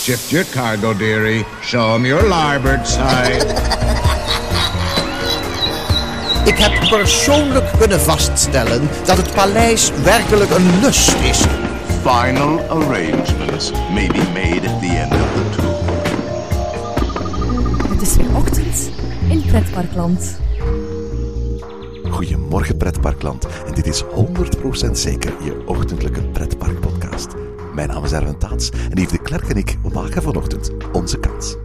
[0.00, 1.44] Shift your cargo, dearie.
[1.60, 3.44] Show 'em your larboard side.
[6.44, 11.44] Ik heb persoonlijk kunnen vaststellen dat het paleis werkelijk een lust is.
[12.02, 15.74] Final arrangements may be made at the end of the tour.
[17.92, 18.90] Het is weer ochtend
[19.28, 20.38] in Pretparkland.
[22.10, 27.28] Goedemorgen pretparkland en dit is 100% zeker je ochtendelijke pretparkpodcast.
[27.74, 31.56] Mijn naam is Erwin Taats en Yves de Klerk en ik maken vanochtend onze kans.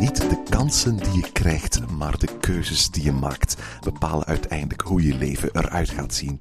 [0.00, 5.06] Niet de kansen die je krijgt, maar de keuzes die je maakt bepalen uiteindelijk hoe
[5.06, 6.38] je leven eruit gaat zien.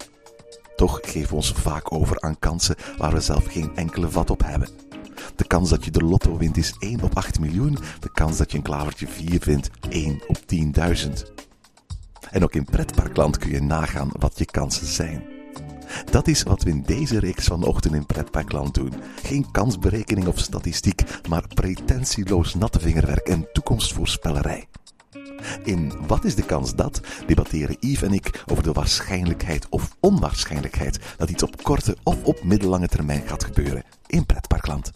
[0.76, 4.44] Toch geven we ons vaak over aan kansen waar we zelf geen enkele vat op
[4.44, 4.83] hebben.
[5.36, 7.78] De kans dat je de lotto wint is 1 op 8 miljoen.
[8.00, 11.10] De kans dat je een klavertje 4 vindt 1 op 10.000.
[12.32, 15.34] En ook in pretparkland kun je nagaan wat je kansen zijn.
[16.12, 18.94] Dat is wat we in deze reeks vanochtend in Pretparkland doen.
[19.24, 24.68] Geen kansberekening of statistiek, maar pretentieloos natte vingerwerk en toekomstvoorspellerij.
[25.64, 31.00] In Wat is de kans dat debatteren Yves en ik over de waarschijnlijkheid of onwaarschijnlijkheid
[31.18, 34.92] dat iets op korte of op middellange termijn gaat gebeuren in Pretparkland.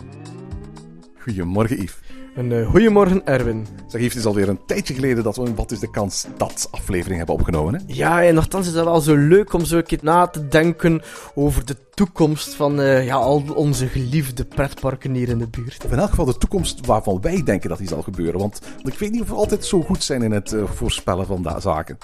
[1.19, 2.06] Goedemorgen Yves.
[2.37, 3.67] Een uh, goedemorgen, Erwin.
[3.87, 6.25] Zeg Yves, het is alweer een tijdje geleden dat we een Wat is de kans
[6.37, 7.73] dat aflevering hebben opgenomen.
[7.73, 7.79] Hè?
[7.87, 11.01] Ja, en nogthans is dat wel zo leuk om zo een keer na te denken
[11.35, 15.85] over de toekomst van uh, ja, al onze geliefde pretparken hier in de buurt.
[15.85, 18.39] Of in elk geval de toekomst waarvan wij denken dat die zal gebeuren.
[18.39, 21.61] Want ik weet niet of we altijd zo goed zijn in het uh, voorspellen van
[21.61, 21.97] zaken.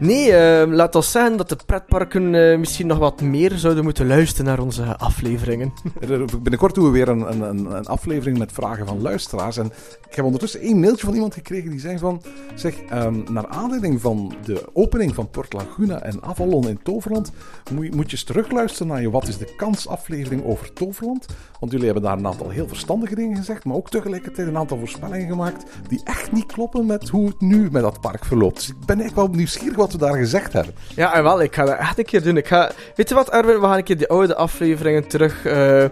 [0.00, 4.06] Nee, uh, laat ons zeggen dat de pretparken uh, misschien nog wat meer zouden moeten
[4.06, 5.72] luisteren naar onze afleveringen.
[6.42, 9.56] Binnenkort doen we weer een, een, een, aflevering met vragen van luisteraars.
[9.56, 9.66] En
[10.08, 12.22] ik heb ondertussen één mailtje van iemand gekregen die zei van...
[12.54, 17.32] Zeg, um, naar aanleiding van de opening van Port Laguna en Avalon in Toverland...
[17.72, 21.26] Moet je, moet je eens terugluisteren naar je Wat is de Kans aflevering over Toverland.
[21.60, 23.64] Want jullie hebben daar een aantal heel verstandige dingen gezegd...
[23.64, 25.64] maar ook tegelijkertijd een aantal voorspellingen gemaakt...
[25.88, 28.56] die echt niet kloppen met hoe het nu met dat park verloopt.
[28.56, 30.74] Dus ik ben echt wel nieuwsgierig wat we daar gezegd hebben.
[30.94, 32.36] Ja, en wel, ik ga dat echt een keer doen.
[32.36, 33.60] Ik ga, weet je wat, Erwin?
[33.60, 35.88] We gaan een keer die oude afleveringen terug uh, uh,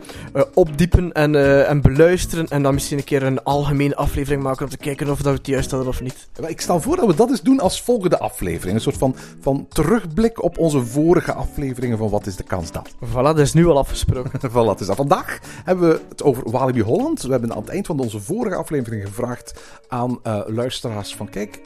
[0.54, 2.48] opdiepen en, uh, en beluisteren.
[2.48, 5.38] En dan misschien een keer een algemene aflevering maken om te kijken of dat we
[5.38, 6.28] het juist hadden of niet.
[6.46, 8.74] Ik stel voor dat we dat eens doen als volgende aflevering.
[8.74, 12.90] Een soort van, van terugblik op onze vorige afleveringen van Wat is de kans dat?
[13.04, 14.40] Voilà, dat is nu al afgesproken.
[14.50, 17.22] voilà, dus vandaag hebben we het over Walibi Holland.
[17.22, 21.60] We hebben aan het eind van onze vorige aflevering gevraagd aan luisteraars van kijk,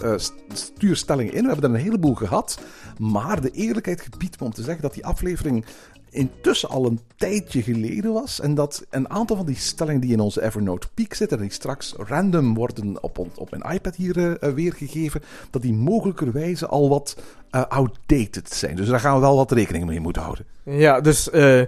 [0.53, 1.43] stuur stellingen in.
[1.43, 2.61] We hebben er een gehad.
[2.99, 5.65] Maar de eerlijkheid gebiedt me om te zeggen dat die aflevering
[6.10, 8.41] intussen al een tijdje geleden was.
[8.41, 11.53] En dat een aantal van die stellingen die in onze Evernote Peak zitten, en die
[11.53, 17.16] straks random worden op, op mijn iPad hier uh, weergegeven, dat die mogelijkerwijze al wat
[17.50, 18.76] uh, outdated zijn.
[18.76, 20.44] Dus daar gaan we wel wat rekening mee moeten houden.
[20.62, 21.65] Ja, dus uh,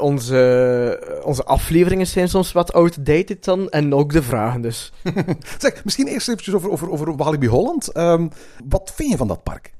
[0.00, 4.92] onze, onze afleveringen zijn soms wat outdated dan, en ook de vragen dus.
[5.58, 7.96] zeg, misschien eerst eventjes over, over, over Walibi Holland.
[7.96, 8.30] Um,
[8.68, 9.72] wat vind je van dat park?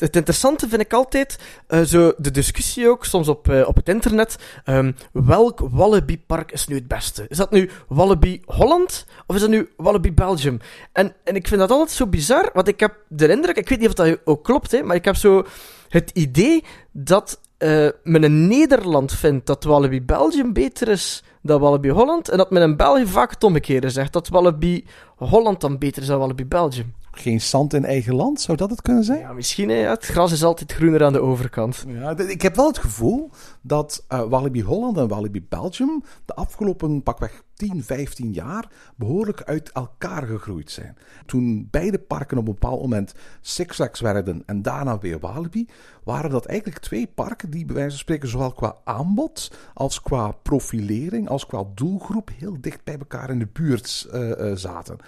[0.00, 1.38] Het interessante vind ik altijd,
[1.68, 6.66] uh, zo de discussie ook, soms op, uh, op het internet, um, welk Wallaby-park is
[6.66, 7.26] nu het beste?
[7.28, 10.60] Is dat nu Wallaby Holland, of is dat nu Wallaby Belgium?
[10.92, 13.78] En, en ik vind dat altijd zo bizar, want ik heb de indruk, ik weet
[13.78, 15.46] niet of dat ook klopt, hè, maar ik heb zo
[15.88, 21.88] het idee dat uh, men in Nederland vindt dat Wallaby Belgium beter is dan Wallaby
[21.88, 24.84] Holland, en dat men in België vaak het zegt, dat Wallaby
[25.16, 28.40] Holland dan beter is dan Wallaby Belgium geen zand in eigen land?
[28.40, 29.18] Zou dat het kunnen zijn?
[29.18, 29.68] Ja, misschien.
[29.68, 29.74] Hè.
[29.74, 31.84] Het gras is altijd groener aan de overkant.
[31.88, 33.30] Ja, ik heb wel het gevoel
[33.62, 39.72] dat uh, Walibi Holland en Walibi Belgium de afgelopen pakweg 10, 15 jaar behoorlijk uit
[39.72, 40.96] elkaar gegroeid zijn.
[41.26, 45.68] Toen beide parken op een bepaald moment Six Flags werden en daarna weer Walibi,
[46.04, 50.30] waren dat eigenlijk twee parken die bij wijze van spreken zowel qua aanbod als qua
[50.42, 54.98] profilering als qua doelgroep heel dicht bij elkaar in de buurt uh, uh, zaten.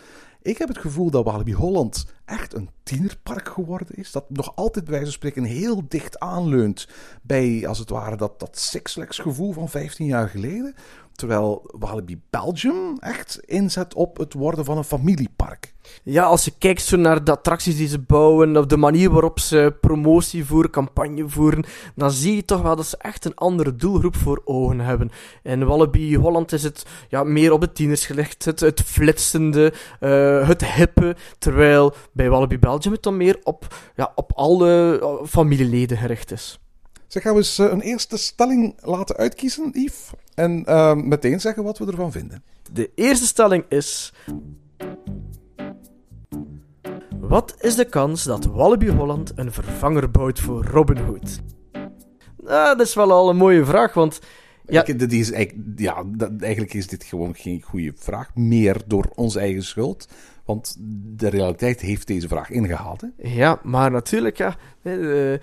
[0.43, 4.13] Ik heb het gevoel dat Walibi Holland echt een tienerpark geworden is.
[4.13, 6.89] Dat nog altijd bij wijze van spreken heel dicht aanleunt
[7.23, 10.75] bij, als het ware, dat, dat Six gevoel van 15 jaar geleden.
[11.21, 15.75] Terwijl Walibi Belgium echt inzet op het worden van een familiepark.
[16.03, 19.39] Ja, als je kijkt zo naar de attracties die ze bouwen, of de manier waarop
[19.39, 21.65] ze promotie voeren, campagne voeren,
[21.95, 25.11] dan zie je toch wel dat ze echt een andere doelgroep voor ogen hebben.
[25.43, 30.49] In Wallaby Holland is het ja, meer op de tieners gelegd, het, het flitsende, uh,
[30.49, 35.97] het hippe, terwijl bij Wallaby Belgium het dan meer op, ja, op alle uh, familieleden
[35.97, 36.59] gericht is.
[37.07, 40.11] Zeg, gaan we eens een eerste stelling laten uitkiezen, Yves?
[40.35, 42.43] En uh, meteen zeggen wat we ervan vinden.
[42.73, 44.13] De eerste stelling is...
[47.21, 51.41] Wat is de kans dat Wallaby Holland een vervanger bouwt voor Robin Hood?
[52.47, 54.21] Ah, dat is wel al een mooie vraag, want
[54.67, 54.85] ja.
[54.85, 58.35] Ik, dit is, eigenlijk- ja, dat- eigenlijk is dit gewoon geen goede vraag.
[58.35, 60.09] Meer door onze eigen schuld.
[60.45, 60.77] Want
[61.17, 63.01] de realiteit heeft deze vraag ingehaald.
[63.01, 63.07] Hè?
[63.29, 64.57] Ja, maar natuurlijk, ja.
[64.83, 65.41] eh, eh,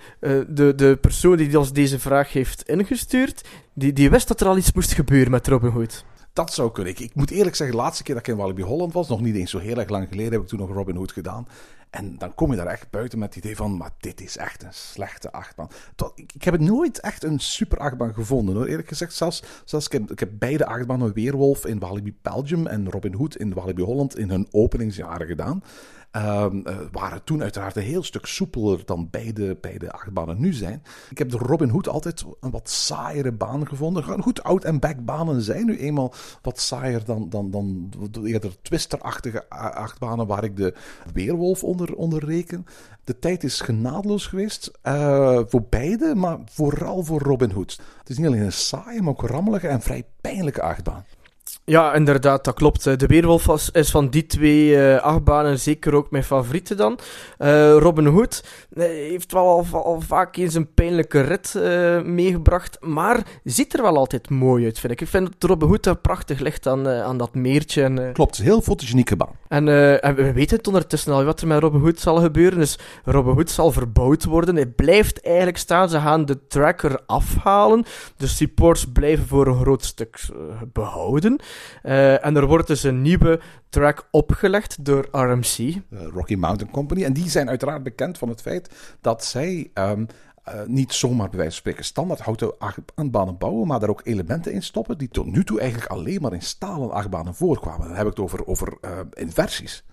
[0.48, 3.48] De, de persoon die ons deze vraag heeft ingestuurd,
[3.78, 6.04] die, die wist dat er al iets moest gebeuren met Robin Hood.
[6.32, 6.92] Dat zou kunnen.
[6.92, 9.20] Ik, ik moet eerlijk zeggen, de laatste keer dat ik in Walibi Holland was, nog
[9.20, 11.46] niet eens zo heel erg lang geleden, heb ik toen nog Robin Hood gedaan.
[11.90, 14.62] En dan kom je daar echt buiten met het idee van, maar dit is echt
[14.62, 15.68] een slechte achtbaan.
[15.94, 19.14] Tot, ik, heb het nooit echt een super achtbaan gevonden hoor, eerlijk gezegd.
[19.14, 23.36] Zelfs, zelfs ik, heb, ik heb beide achtbanen, Weerwolf in Walibi Belgium en Robin Hood
[23.36, 25.62] in Walibi Holland, in hun openingsjaren gedaan.
[26.10, 30.82] Ehm, eh, waren toen uiteraard een heel stuk soepeler dan beide, beide achtbanen nu zijn.
[31.10, 34.22] Ik heb de Robin Hood altijd een wat saaiere baan gevonden.
[34.22, 36.12] Goed, out- en backbanen zijn nu eenmaal
[36.42, 40.74] wat saaier dan, dan, dan de eerder twisterachtige achtbanen waar ik de
[41.12, 42.66] Weerwolf onder, onder reken.
[43.04, 47.80] De tijd is genadeloos geweest eh, voor beide, maar vooral voor Robin Hood.
[47.98, 51.04] Het is niet alleen een saaie, maar ook rammelige en vrij pijnlijke achtbaan.
[51.68, 52.84] Ja, inderdaad, dat klopt.
[52.84, 56.98] De Weerwolf was, is van die twee eh, achtbanen zeker ook mijn favoriete dan.
[57.38, 61.54] Eh, Robin Hood eh, heeft wel al, al vaak eens een pijnlijke rit
[62.04, 65.00] meegebracht, maar ziet er wel altijd mooi uit, vind ik.
[65.00, 67.82] Ik vind dat Robin Hood er prachtig ligt aan, aan dat meertje.
[67.82, 69.38] En, Klopt, heel fotogenieke baan.
[69.48, 69.68] En,
[70.02, 72.58] en we weten het ondertussen al wat er met Robin Hood zal gebeuren.
[72.58, 74.54] Dus Robin Hood zal verbouwd worden.
[74.54, 75.88] Hij blijft eigenlijk staan.
[75.88, 77.84] Ze gaan de tracker afhalen.
[78.16, 80.38] De supports blijven voor een groot stuk eh,
[80.72, 81.40] behouden.
[81.82, 85.56] Eh, en er wordt dus een nieuwe track opgelegd door RMC.
[85.56, 87.04] de Rocky Mountain Company.
[87.04, 90.04] En die zijn uiteraard bekend van het feit dat zij ehm,
[90.48, 94.52] eh, niet zomaar bij wijze van spreken standaard houten achtbanen bouwen, maar daar ook elementen
[94.52, 97.86] in stoppen die tot nu toe eigenlijk alleen maar in stalen achtbanen voorkwamen.
[97.86, 99.84] Dan heb ik het over, over eh, inversies.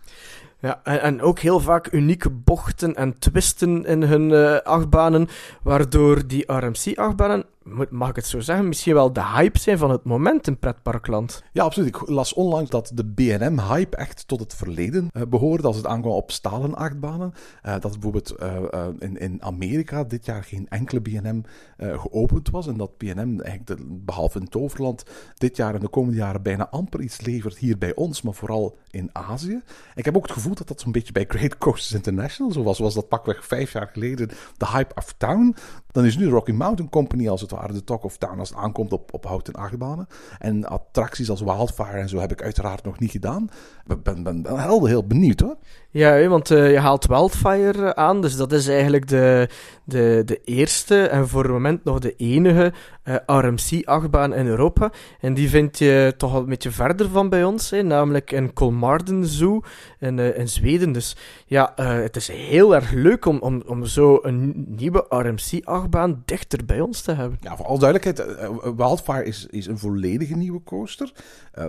[0.59, 5.27] Ja, en, en ook heel vaak unieke bochten en twisten in hun eh, achtbanen,
[5.63, 7.45] waardoor die RMC-achtbanen,
[7.89, 11.44] mag ik het zo zeggen, misschien wel de hype zijn van het moment in pretparkland.
[11.51, 11.88] Ja, absoluut.
[11.88, 16.13] Ik las onlangs dat de BNM-hype echt tot het verleden eh, behoorde als het aankwam
[16.13, 17.33] op stalen achtbanen.
[17.62, 21.44] Eh, dat bijvoorbeeld eh, in, in Amerika dit jaar geen enkele BNM
[21.77, 22.67] geopend was.
[22.67, 25.03] En dat BNM, eigenlijk behalve in Toverland,
[25.38, 28.77] dit jaar en de komende jaren bijna amper iets levert hier bij ons, maar vooral
[28.91, 29.62] in Azië.
[29.95, 32.94] Ik heb ook het gevoel dat dat zo'n beetje bij Great Coasters International zo was.
[32.94, 35.56] Dat pakweg vijf jaar geleden de hype of town.
[35.91, 38.57] Dan is nu Rocky Mountain Company als het ware de talk of town als het
[38.57, 40.07] aankomt op, op houten achtbanen.
[40.40, 43.50] En attracties als Wildfire en zo heb ik uiteraard nog niet gedaan.
[43.88, 45.58] Ik ben, ben, ben heel, heel benieuwd hoor.
[45.96, 49.50] Ja, want eh, je haalt Wildfire eh, aan, dus dat is eigenlijk de,
[49.84, 52.74] de, de eerste en voor het moment nog de enige
[53.04, 54.92] eh, RMC-achtbaan in Europa.
[55.20, 58.54] En die vind je toch al een beetje verder van bij ons, hè, namelijk in
[58.54, 59.62] Kolmarden Zoo
[60.00, 60.92] in, in Zweden.
[60.92, 61.16] Dus
[61.46, 66.82] ja, het is heel erg leuk om, om, om zo een nieuwe RMC-achtbaan dichter bij
[66.82, 67.38] ons te hebben.
[67.42, 71.12] Ja, voor alle duidelijkheid, Wildfire is, is een volledige nieuwe coaster.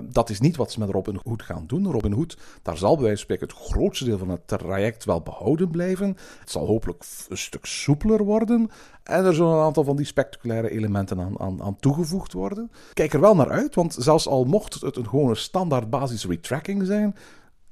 [0.03, 1.91] Dat is niet wat ze met Robin Hood gaan doen.
[1.91, 2.06] Robin
[2.63, 6.17] Daar zal bij wijze van spreken het grootste deel van het traject wel behouden blijven.
[6.41, 8.71] Het zal hopelijk een stuk soepeler worden.
[9.03, 12.71] En er zullen een aantal van die spectaculaire elementen aan, aan, toegevoegd worden.
[12.93, 16.87] Kijk er wel naar uit, want zelfs al mocht het een gewone standaard basis retracking
[16.87, 17.17] zijn,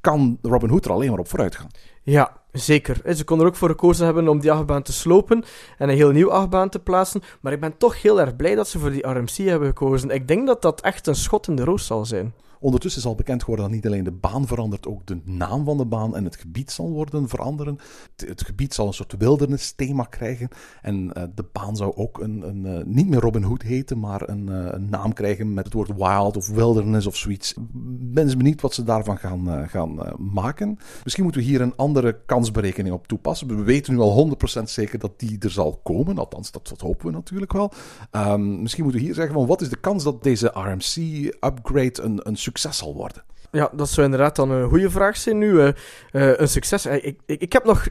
[0.00, 1.70] kan Robin Hood er alleen maar op vooruit gaan.
[2.02, 3.14] Ja, zeker.
[3.14, 5.44] Ze konden er ook voor gekozen hebben om die achtbaan te slopen
[5.78, 7.22] en een heel nieuw achtbaan te plaatsen.
[7.40, 10.10] Maar ik ben toch heel erg blij dat ze voor die RMC hebben gekozen.
[10.10, 12.34] Ik denk dat dat echt een schot in de roos zal zijn.
[12.64, 15.76] Ondertussen is al bekend geworden dat niet alleen de baan verandert, ook de naam van
[15.76, 17.78] de baan en het gebied zal worden veranderen.
[18.16, 20.48] Het, gebied zal een soort wildernis-thema krijgen.
[20.82, 24.28] En eh, de baan zou ook een, een, eh, niet meer Robin Hood heten, maar
[24.28, 27.54] een, eh, een naam krijgen met het woord wild of wilderness of zoiets.
[27.98, 30.78] Ben eens benieuwd wat ze daarvan gaan, gaan maken.
[31.02, 33.56] Misschien moeten we hier een andere kansberekening op toepassen.
[33.56, 36.18] We weten nu al 100% zeker dat die er zal komen.
[36.18, 37.72] Althans, dat, dat hopen we natuurlijk wel.
[38.10, 42.20] Ehm, misschien moeten we hier zeggen van wat is de kans dat deze RMC-upgrade een,
[42.22, 43.22] een succes zal worden?
[43.50, 45.60] Ja, dat zou inderdaad dan een goede vraag zijn nu.
[45.60, 45.68] eh,
[46.12, 46.84] eh, een succes.
[46.84, 47.86] Eh, ik, ik, ik heb nog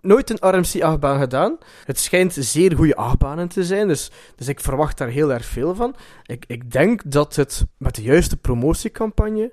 [0.00, 1.58] nooit een RMC-achtbaan gedaan.
[1.84, 5.74] Het schijnt zeer goede achtbanen te zijn, dus, dus ik verwacht daar heel erg veel
[5.74, 5.94] van.
[6.26, 9.52] Ik, ik denk dat het met de juiste promotiecampagne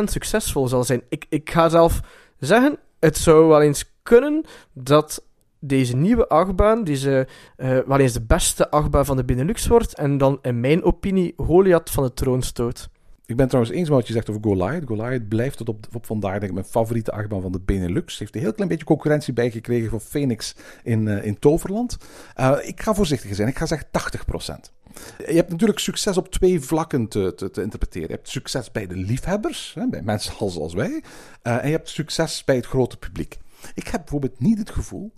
[0.00, 1.02] 100% succesvol zal zijn.
[1.08, 2.00] Ik, ik ga zelf
[2.38, 5.24] zeggen, het zou wel eens kunnen dat
[5.58, 7.26] deze nieuwe achtbaan, deze,
[7.56, 11.34] eh, wel eens de beste achtbaan van de Benelux wordt, en dan in mijn opinie
[11.36, 12.88] Goliath van de troon stoot.
[13.26, 14.86] Ik ben trouwens eens wat je zegt over Goliath.
[14.86, 18.18] Goliath blijft tot op, op vandaag denk ik mijn favoriete achtbaan van de Benelux.
[18.18, 21.96] Heeft een heel klein beetje concurrentie bijgekregen van Phoenix in, eh, in Toverland.
[22.40, 23.48] Uh, ik ga voorzichtig zijn.
[23.48, 24.72] Ik ga zeggen 80%.
[25.26, 28.08] Je hebt natuurlijk succes op twee vlakken te, te, te interpreteren.
[28.08, 30.90] Je hebt succes bij de liefhebbers, bij mensen als, als wij.
[31.42, 33.38] Uh, en je hebt succes bij het grote publiek.
[33.74, 35.12] Ik heb bijvoorbeeld niet het gevoel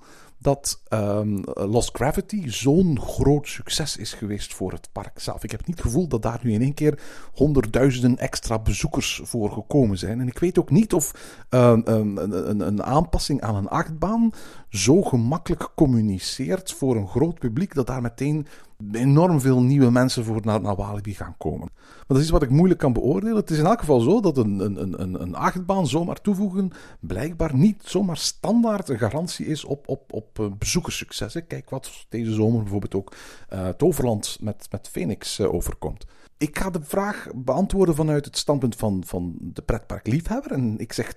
[0.44, 5.44] dat ehm, Lost Gravity zo'n groot succes is geweest voor het park zelf.
[5.44, 6.98] Ik heb niet het gevoel dat daar nu in één keer
[7.32, 10.20] honderdduizenden extra bezoekers voor gekomen zijn.
[10.20, 11.14] En ik weet ook niet of
[11.48, 14.30] ehm, ehm, een, een, een aanpassing aan een achtbaan
[14.74, 18.46] zo gemakkelijk communiceert voor een groot publiek dat daar meteen
[18.92, 21.68] enorm veel nieuwe mensen voor naar, naar Walibi gaan komen.
[21.74, 23.36] Maar dat is wat ik moeilijk kan beoordelen.
[23.36, 27.56] Het is in elk geval zo dat een, een, een, een achtbaan zomaar toevoegen blijkbaar
[27.56, 31.36] niet zomaar standaard een garantie is op, op, op eh, bezoekerssucces.
[31.46, 33.14] Kijk wat deze zomer bijvoorbeeld ook
[33.52, 36.06] uh, Toverland met, met Phoenix uh, overkomt.
[36.38, 40.52] Ik ga de vraag beantwoorden vanuit het standpunt van, van de pretparkliefhebber.
[40.52, 41.16] En ik zeg 80%.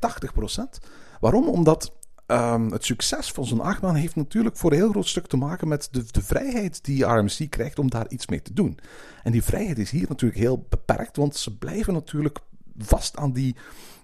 [1.20, 1.48] Waarom?
[1.48, 1.97] Omdat
[2.28, 5.68] Um, het succes van zo'n achtbaan heeft natuurlijk voor een heel groot stuk te maken
[5.68, 8.80] met de, de vrijheid die RMC krijgt om daar iets mee te doen.
[9.24, 12.40] En die vrijheid is hier natuurlijk heel beperkt, want ze blijven natuurlijk
[12.78, 13.56] vast aan die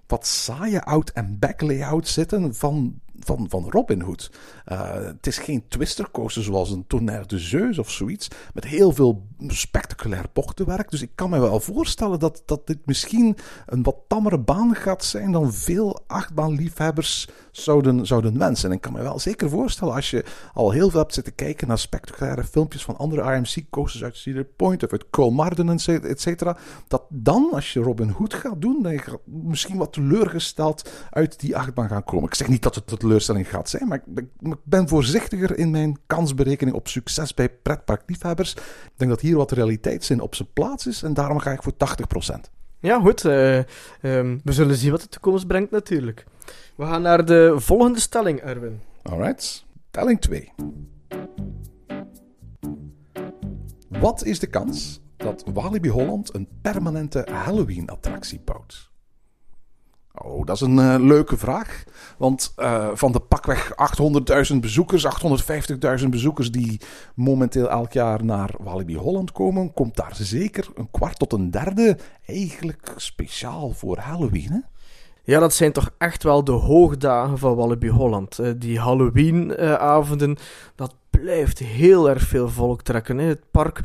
[0.07, 4.31] wat saaie out- en back layout zitten van van, van Robin Hood.
[4.71, 8.27] Uh, het is geen twister coaster zoals een Tonnerre de Zeus of zoiets.
[8.53, 10.91] Met heel veel spectaculair bochtenwerk.
[10.91, 15.03] Dus ik kan me wel voorstellen dat, dat dit misschien een wat tammere baan gaat
[15.03, 18.69] zijn dan veel achtbaanliefhebbers zouden, zouden wensen.
[18.69, 21.67] En ik kan me wel zeker voorstellen als je al heel veel hebt zitten kijken
[21.67, 26.57] naar spectaculaire filmpjes van andere RMC-coasters uit Cedar Point of uit Colmarden, et cetera.
[26.87, 31.57] Dat dan, als je Robin Hood gaat doen, dan je misschien wat teleurgesteld uit die
[31.57, 32.25] achtbaan gaan komen.
[32.25, 34.25] Ik zeg niet dat het teleurstelling gaat zijn, maar ik
[34.63, 38.53] ben voorzichtiger in mijn kansberekening op succes bij pretparkliefhebbers.
[38.53, 41.73] Ik denk dat hier wat realiteitszin op zijn plaats is en daarom ga ik voor
[42.37, 42.39] 80%.
[42.79, 43.23] Ja, goed.
[43.23, 43.57] Uh,
[44.01, 46.25] um, we zullen zien wat de toekomst brengt natuurlijk.
[46.75, 48.81] We gaan naar de volgende stelling, Erwin.
[49.01, 49.65] Alright.
[49.89, 50.51] Stelling 2.
[53.89, 58.92] Wat is de kans dat Walibi Holland een permanente Halloween-attractie bouwt?
[60.23, 61.83] Oh, dat is een uh, leuke vraag.
[62.17, 63.73] Want uh, van de pakweg
[64.51, 65.05] 800.000 bezoekers,
[66.01, 66.81] 850.000 bezoekers die
[67.15, 71.97] momenteel elk jaar naar Walibi Holland komen, komt daar zeker een kwart tot een derde
[72.25, 74.65] eigenlijk speciaal voor Halloween.
[75.23, 78.39] Ja, dat zijn toch echt wel de hoogdagen van Walibi Holland.
[78.57, 80.37] Die Halloween-avonden,
[80.75, 83.17] dat blijft heel erg veel volk trekken.
[83.17, 83.25] Hè.
[83.25, 83.81] Het park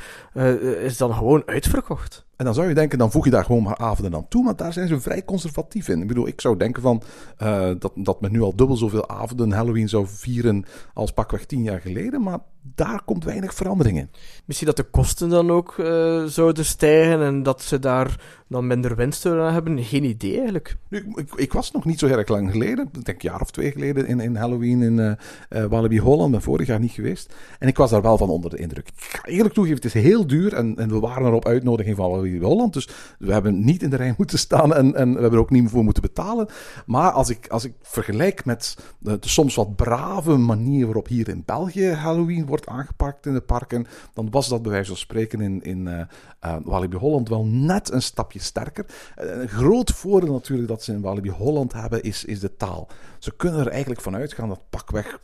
[0.83, 2.27] is dan gewoon uitverkocht.
[2.39, 4.45] En dan zou je denken, dan voeg je daar gewoon maar avonden aan toe.
[4.45, 6.01] Maar daar zijn ze vrij conservatief in.
[6.01, 7.03] Ik bedoel, ik zou denken van
[7.43, 10.65] uh, dat, dat men nu al dubbel zoveel avonden Halloween zou vieren
[10.95, 12.23] als pakweg tien jaar geleden.
[12.23, 14.11] Maar daar komt weinig verandering in.
[14.45, 18.97] Misschien dat de kosten dan ook uh, zouden stijgen en dat ze daar dan minder
[18.97, 19.85] winst aan hebben.
[19.85, 20.77] Geen idee eigenlijk.
[20.89, 23.51] Nu, ik, ik, was nog niet zo erg lang geleden, ik denk een jaar of
[23.51, 25.13] twee geleden, in, in Halloween in uh,
[25.51, 26.31] uh, Walibi Holland.
[26.31, 27.35] Ben vorig jaar niet geweest.
[27.59, 28.89] En ik was daar wel van onder de indruk.
[28.89, 31.97] Ik ga eerlijk toegeven, het is heel duur en, en we waren er op uitnodiging
[31.97, 32.73] van Walibi Holland.
[32.73, 32.89] Dus
[33.19, 35.71] we hebben niet in de rij moeten staan en, en we hebben er ook niet
[35.71, 36.49] voor moeten betalen.
[36.87, 41.29] Maar als ik, als ik vergelijk met de, de soms wat brave manier waarop hier
[41.29, 45.41] in België Halloween wordt aangepakt in de parken, dan was dat bij wijze van spreken
[45.41, 46.01] in, in uh,
[46.45, 48.87] uh, Walibi Holland wel net een stapje sterker.
[49.19, 52.89] Uh, een groot voordeel natuurlijk dat ze in Walibi Holland hebben, is, is de taal.
[53.19, 55.23] Ze kunnen er eigenlijk van uitgaan dat pakweg 95%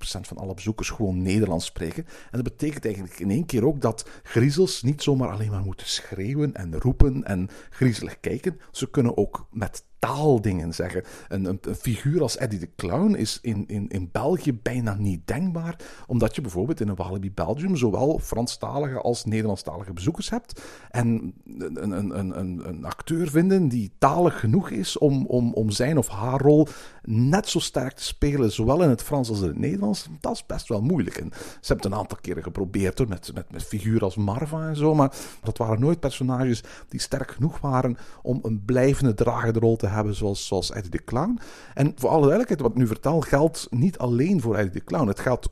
[0.00, 2.04] van alle bezoekers gewoon Nederlands spreken.
[2.04, 5.86] En dat betekent eigenlijk in één keer ook dat griezels niet zomaar alleen maar moeten
[5.86, 8.60] schreeuwen en roepen en griezelig kijken.
[8.70, 11.02] Ze kunnen ook met taaldingen zeggen.
[11.28, 15.26] Een, een, een, figuur als Eddie de Clown is in, in, in België bijna niet
[15.26, 20.62] denkbaar, omdat je bijvoorbeeld in een Walibi Belgium zowel Franstalige als Nederlandstalige bezoekers hebt.
[20.90, 25.98] En een, een, een, een, acteur vinden die talig genoeg is om, om, om zijn
[25.98, 26.66] of haar rol
[27.02, 30.46] net zo sterk te spelen, zowel in het Frans als in het Nederlands, dat is
[30.46, 31.16] best wel moeilijk.
[31.16, 34.76] En ze hebben het een aantal keren geprobeerd met, met, met figuren als Marva en
[34.76, 39.76] zo, maar dat waren nooit personages die sterk genoeg waren om een blijvende dragende rol
[39.76, 41.38] te hebben, zoals, zoals Eddie de Clown.
[41.74, 45.08] En voor alle duidelijkheid, wat ik nu vertel, geldt niet alleen voor Eddie de Clown.
[45.08, 45.48] Het geldt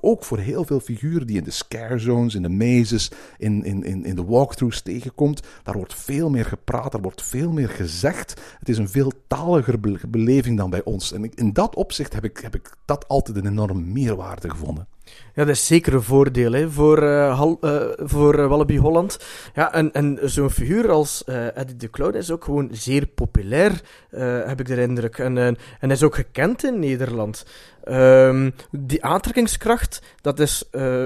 [0.00, 3.82] ook voor heel veel figuren die in de scare zones, in de mazes, in, in,
[3.82, 5.42] in, in de walkthroughs tegenkomt.
[5.62, 8.40] Daar wordt veel meer gepraat, daar wordt veel meer gezegd.
[8.58, 11.12] Het is een veel taliger beleving dan bij ons.
[11.12, 14.88] En in dat opzicht heb ik, heb ik dat altijd een enorme meerwaarde gevonden.
[15.34, 19.18] Ja, dat is zeker een voordeel hè, voor, uh, Hal, uh, voor uh, Wallaby Holland.
[19.54, 23.80] Ja, en, en zo'n figuur als Eddie de Clown is ook gewoon zeer populair,
[24.46, 25.18] heb ik de indruk.
[25.18, 27.44] En, en is ook gekend in Nederland.
[27.88, 30.64] Um, die aantrekkingskracht, dat is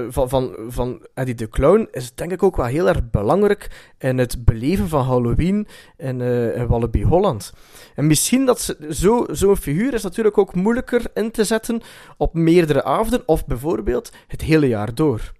[0.09, 4.17] van, van, van Eddie de Clown, is denk ik ook wel heel erg belangrijk in
[4.17, 5.67] het beleven van Halloween
[5.97, 7.53] in, in Wallaby Holland.
[7.95, 11.81] En misschien dat zo'n zo figuur is natuurlijk ook moeilijker in te zetten
[12.17, 15.31] op meerdere avonden, of bijvoorbeeld het hele jaar door.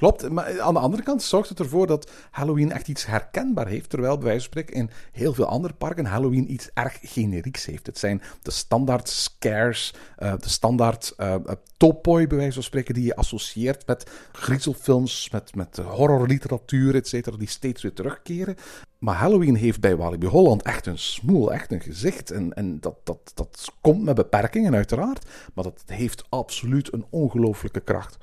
[0.00, 3.90] Klopt, maar aan de andere kant zorgt het ervoor dat Halloween echt iets herkenbaar heeft.
[3.90, 7.86] Terwijl bij wijze van spreken in heel veel andere parken Halloween iets erg generieks heeft.
[7.86, 11.34] Het zijn de standaard scares, uh, de standaard uh,
[11.76, 17.36] topoi bij wijze van spreken die je associeert met griezelfilms, met, met horrorliteratuur, et cetera,
[17.36, 18.56] die steeds weer terugkeren.
[18.98, 22.30] Maar Halloween heeft bij Walibi Holland echt een smoel, echt een gezicht.
[22.30, 25.26] En, en dat, dat, dat komt met beperkingen, uiteraard.
[25.54, 28.16] Maar dat heeft absoluut een ongelooflijke kracht.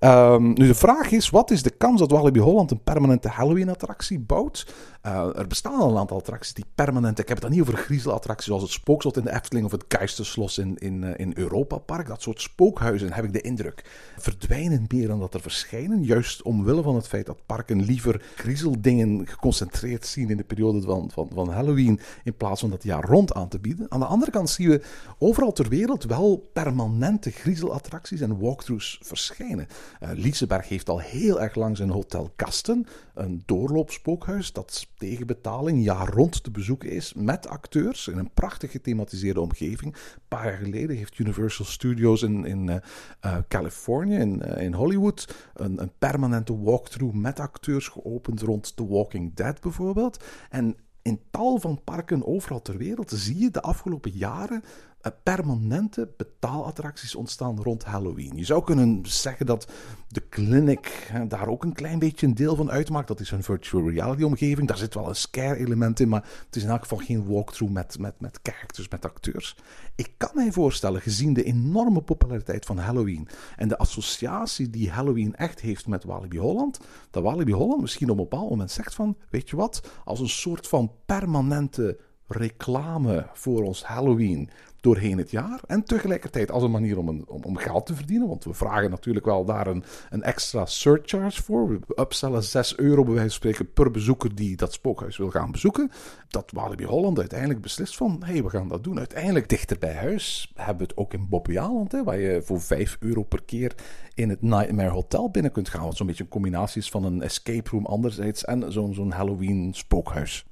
[0.00, 4.20] Um, nu, de vraag is: wat is de kans dat Walibi Holland een permanente Halloween-attractie
[4.20, 4.66] bouwt?
[5.06, 7.18] Uh, er bestaan al een aantal attracties die permanent.
[7.18, 9.84] Ik heb het dan niet over griezelattracties zoals het Spookslot in de Efteling of het
[9.88, 12.06] Geisterslos in, in, uh, in Europa Park.
[12.06, 13.84] Dat soort spookhuizen, heb ik de indruk,
[14.18, 16.04] verdwijnen meer dan dat er verschijnen.
[16.04, 21.10] Juist omwille van het feit dat parken liever griezeldingen geconcentreerd zien in de periode van,
[21.12, 22.00] van, van Halloween.
[22.24, 23.86] in plaats van dat jaar rond aan te bieden.
[23.88, 24.82] Aan de andere kant zien we
[25.18, 29.51] overal ter wereld wel permanente griezelattracties en walkthroughs verschijnen.
[29.58, 29.66] Uh,
[30.14, 36.08] Liseberg heeft al heel erg lang zijn Hotel Kasten, een doorloopspookhuis dat tegen betaling jaar
[36.08, 39.94] rond te bezoeken is met acteurs in een prachtig gethematiseerde omgeving.
[39.94, 42.76] Een paar jaar geleden heeft Universal Studios in, in uh,
[43.24, 49.34] uh, Californië, in, in Hollywood, een, een permanente walkthrough met acteurs geopend rond The Walking
[49.34, 50.24] Dead bijvoorbeeld.
[50.50, 54.62] En in tal van parken overal ter wereld zie je de afgelopen jaren
[55.10, 58.36] permanente betaalattracties ontstaan rond Halloween.
[58.36, 59.72] Je zou kunnen zeggen dat
[60.08, 63.08] de Clinic daar ook een klein beetje een deel van uitmaakt.
[63.08, 64.68] Dat is een virtual reality omgeving.
[64.68, 67.74] Daar zit wel een scare element in, maar het is in elk geval geen walkthrough
[67.74, 69.56] met, met, met characters, met acteurs.
[69.94, 75.36] Ik kan mij voorstellen, gezien de enorme populariteit van Halloween en de associatie die Halloween
[75.36, 76.80] echt heeft met Walibi Holland,
[77.10, 80.28] dat Walibi Holland misschien op een bepaald moment zegt van, weet je wat, als een
[80.28, 84.50] soort van permanente reclame voor ons Halloween
[84.82, 85.60] doorheen het jaar.
[85.66, 88.28] En tegelijkertijd als een manier om, een, om, om, geld te verdienen.
[88.28, 91.68] Want we vragen natuurlijk wel daar een, een extra surcharge voor.
[91.68, 95.50] We upsellen 6 euro bij wijze van spreken per bezoeker die dat spookhuis wil gaan
[95.50, 95.90] bezoeken.
[96.28, 98.98] Dat Walibi Holland uiteindelijk beslist van, hé, hey, we gaan dat doen.
[98.98, 103.22] Uiteindelijk dichter bij huis hebben we het ook in Bobbejaanland, waar je voor 5 euro
[103.22, 103.74] per keer
[104.14, 105.84] in het Nightmare Hotel binnen kunt gaan.
[105.84, 109.74] Wat zo'n beetje een combinatie is van een escape room anderzijds en zo'n zo'n Halloween
[109.74, 110.44] spookhuis.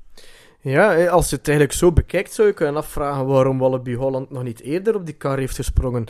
[0.62, 4.42] Ja, als je het eigenlijk zo bekijkt, zou je kunnen afvragen waarom Wallaby Holland nog
[4.42, 6.07] niet eerder op die kar heeft gesprongen.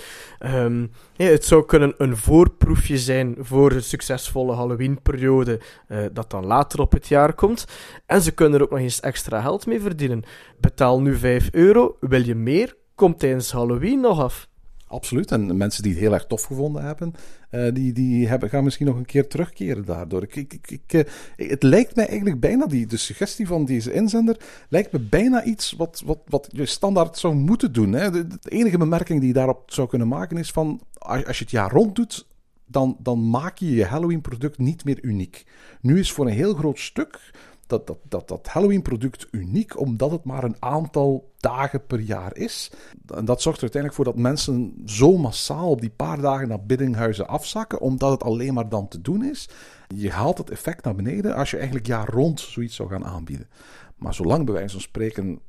[1.16, 6.80] Ja, het zou kunnen een voorproefje zijn voor een succesvolle Halloween-periode, uh, dat dan later
[6.80, 7.64] op het jaar komt.
[8.06, 10.22] En ze kunnen er ook nog eens extra geld mee verdienen.
[10.60, 12.76] Betaal nu 5 euro, wil je meer?
[12.94, 14.49] Komt tijdens Halloween nog af.
[14.90, 15.31] Absoluut.
[15.31, 17.14] En mensen die het heel erg tof gevonden hebben,
[17.50, 20.22] uh, die, die hebben, gaan misschien nog een keer terugkeren daardoor.
[20.22, 24.40] Ik, ik, ik, uh, het lijkt mij eigenlijk bijna, die, de suggestie van deze inzender,
[24.68, 27.92] lijkt me bijna iets wat, wat, wat je standaard zou moeten doen.
[27.92, 28.11] Hè.
[28.11, 31.53] De, enige bemerking die je daarop zou kunnen maken is van, als, als je het
[31.53, 32.26] jaar rond doet,
[32.66, 35.44] dan, dan maak je je Halloween-product niet meer uniek.
[35.81, 37.33] Nu is voor een heel groot stuk
[37.70, 42.72] dat, dat, dat, dat Halloween-product uniek, omdat het maar een aantal dagen per jaar is.
[43.14, 46.64] En dat zorgt er uiteindelijk voor dat mensen zo massaal op die paar dagen naar
[46.64, 49.48] biddinghuizen afzakken, omdat het alleen maar dan te doen is.
[49.94, 53.48] Je haalt het effect naar beneden als je eigenlijk jaar rond zoiets zou gaan aanbieden.
[53.96, 55.40] Maar zolang bij wijze van spreken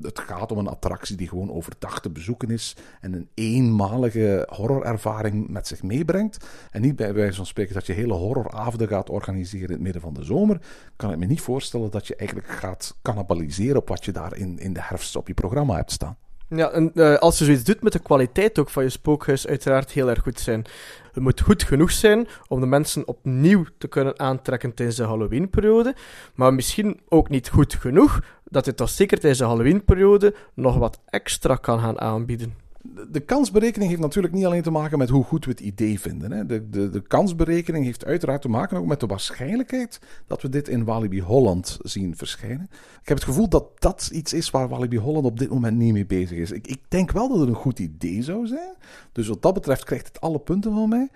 [0.00, 5.48] het gaat om een attractie die gewoon overdag te bezoeken is en een eenmalige horrorervaring
[5.48, 6.46] met zich meebrengt.
[6.70, 10.02] En niet bij wijze van spreken dat je hele horroravonden gaat organiseren in het midden
[10.02, 10.60] van de zomer.
[10.96, 14.58] Kan ik me niet voorstellen dat je eigenlijk gaat cannibaliseren op wat je daar in,
[14.58, 16.16] in de herfst op je programma hebt staan.
[16.54, 19.90] Ja, en uh, als je zoiets doet, met de kwaliteit ook van je spookhuis uiteraard
[19.90, 20.64] heel erg goed zijn.
[21.12, 25.94] Het moet goed genoeg zijn om de mensen opnieuw te kunnen aantrekken tijdens de Halloween-periode,
[26.34, 31.00] maar misschien ook niet goed genoeg dat je toch zeker tijdens de Halloween-periode nog wat
[31.06, 32.69] extra kan gaan aanbieden
[33.10, 36.32] de kansberekening heeft natuurlijk niet alleen te maken met hoe goed we het idee vinden.
[36.32, 36.46] Hè.
[36.46, 40.68] De, de, de kansberekening heeft uiteraard te maken ook met de waarschijnlijkheid dat we dit
[40.68, 42.68] in Walibi Holland zien verschijnen.
[43.02, 45.92] Ik heb het gevoel dat dat iets is waar Walibi Holland op dit moment niet
[45.92, 46.50] mee bezig is.
[46.50, 48.74] Ik, ik denk wel dat het een goed idee zou zijn.
[49.12, 51.08] Dus wat dat betreft krijgt het alle punten van mij.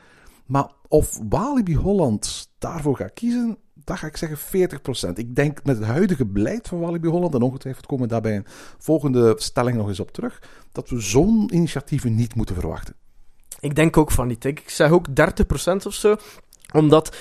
[0.46, 4.38] Maar of Walibi Holland daarvoor gaat kiezen, daar ga ik zeggen
[5.08, 5.12] 40%.
[5.14, 8.46] Ik denk met het huidige beleid van Walibi Holland, en ongetwijfeld komen we daarbij een
[8.78, 10.42] volgende stelling nog eens op terug,
[10.72, 12.94] dat we zo'n initiatieven niet moeten verwachten.
[13.60, 14.44] Ik denk ook van niet.
[14.44, 15.12] Ik zeg ook 30%
[15.86, 16.16] of zo,
[16.72, 17.16] omdat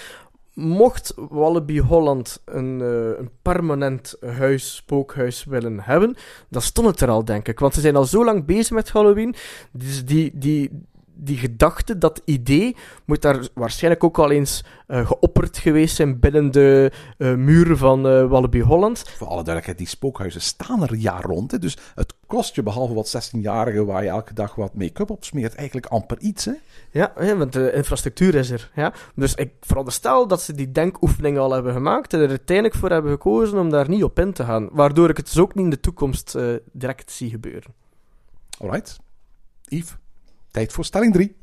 [0.54, 6.16] mocht Wallaby Holland een, uh, een, permanent huis, spookhuis willen hebben,
[6.50, 7.60] dan stond het er al, denk ik.
[7.60, 9.36] Want ze zijn al zo lang bezig met Halloween.
[9.72, 10.70] Dus die, die,
[11.16, 16.52] die gedachte, dat idee, moet daar waarschijnlijk ook al eens eh, geopperd geweest zijn binnen
[16.52, 19.00] de eh, muren van eh, Wallaby Holland.
[19.00, 21.52] Voor alle duidelijkheid, die spookhuizen staan er jaar rond.
[21.52, 21.60] Hè?
[21.60, 25.56] Dus het kost je, behalve wat 16-jarigen waar je elke dag wat make-up op smeert,
[25.56, 26.46] eigenlijk amper iets.
[26.46, 26.54] Hè?
[26.92, 28.72] Ja, hè, want de infrastructuur is er.
[28.76, 28.94] Ja?
[29.16, 33.12] Dus ik veronderstel dat ze die denkoefening al hebben gemaakt en er uiteindelijk voor hebben
[33.12, 34.70] gekozen om daar niet op in te gaan.
[34.72, 36.38] Waardoor ik het dus ook niet in de toekomst
[36.72, 37.74] direct zie gebeuren.
[38.60, 39.00] Alright.
[39.64, 39.96] Yves,
[40.54, 41.36] tijd voor stelling 3.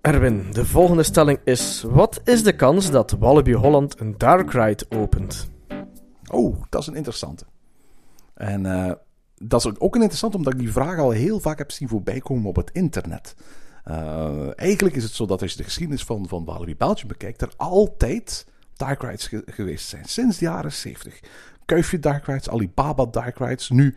[0.00, 4.84] Erwin, de volgende stelling is: wat is de kans dat Wallaby Holland een dark ride
[4.88, 5.50] opent?
[6.30, 7.44] Oh, dat is een interessante.
[8.34, 8.92] En eh,
[9.34, 12.20] dat is ook een interessante omdat ik die vraag al heel vaak heb zien voorbij
[12.20, 13.34] komen op het internet.
[13.84, 17.42] Eh, eigenlijk is het zo dat als je de geschiedenis van, van Walibi Belgium bekijkt,
[17.42, 18.46] er altijd
[18.76, 20.04] dark rides ge- geweest zijn.
[20.04, 21.20] Sinds de jaren 70.
[21.64, 23.96] Kuifje dark rides, Alibaba dark rides, nu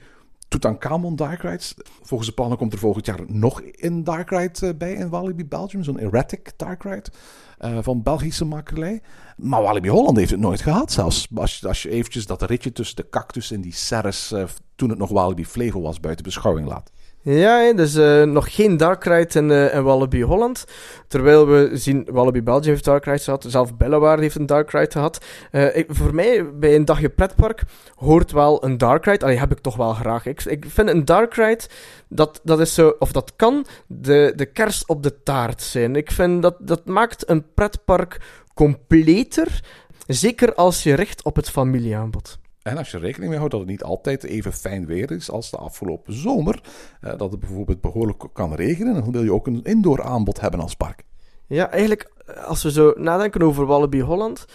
[0.56, 1.76] Tutankhamon dark rides.
[2.02, 5.46] Volgens de plannen komt er volgend jaar nog een dark ride eh, bij in Walibi
[5.46, 5.84] Belgium.
[5.84, 7.10] Zo'n erratic dark ride
[7.58, 9.02] eh, van Belgische makelij.
[9.38, 11.28] Maar Walibi Holland heeft het nooit gehad zelfs.
[11.36, 14.44] Als je, als je eventjes dat ritje tussen de cactus en die serres, eh,
[14.76, 16.92] toen het nog Walibi Flevo was, buiten beschouwing laat.
[17.28, 20.66] Ja, dus eh, nog geen dark ride in, eh, in Wallaby Holland.
[21.08, 23.46] Terwijl we zien, Wallaby Belgium heeft dark rides gehad.
[23.48, 25.26] Zelf Bellewaarde heeft een dark ride gehad.
[25.52, 27.64] Eh, ik, voor mij, bij een dagje pretpark,
[27.96, 29.26] hoort wel een dark ride.
[29.26, 30.26] Allee, heb ik toch wel graag.
[30.26, 31.64] Ik, ik vind een dark ride,
[32.08, 35.96] dat, dat is zo, of dat kan de, de kers op de taart zijn.
[35.96, 38.22] Ik vind dat, dat maakt een pretpark
[38.54, 39.60] completer.
[40.08, 42.38] Zeker als je richt op het familieaanbod.
[42.66, 45.52] En als je rekening mee houdt dat het niet altijd even fijn weer is als
[45.52, 46.62] de afgelopen zomer,
[47.02, 50.60] eh, dat het bijvoorbeeld behoorlijk kan regenen, dan wil je ook een indoor aanbod hebben
[50.60, 51.04] als park.
[51.48, 52.12] Ja, eigenlijk,
[52.46, 54.46] als we zo nadenken over Wallaby Holland,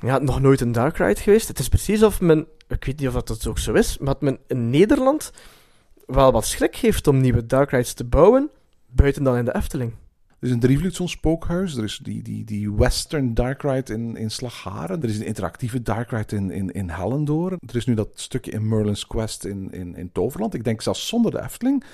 [0.00, 1.48] ja, nog nooit een dark ride geweest.
[1.48, 4.22] Het is precies of men, ik weet niet of dat ook zo is, maar dat
[4.22, 5.30] men in Nederland
[6.06, 8.50] wel wat schrik heeft om nieuwe dark rides te bouwen,
[8.86, 9.94] buiten dan in de Efteling.
[10.40, 14.30] Er is een Drievoetson spookhuis, er is die, die, die Western Dark Ride in, in
[14.30, 18.50] Slagharen, er is een interactieve Dark Ride in, in, in er is nu dat stukje
[18.50, 20.54] in Merlin's Quest in, in, in Toverland.
[20.54, 21.84] Ik denk zelfs zonder de Efteling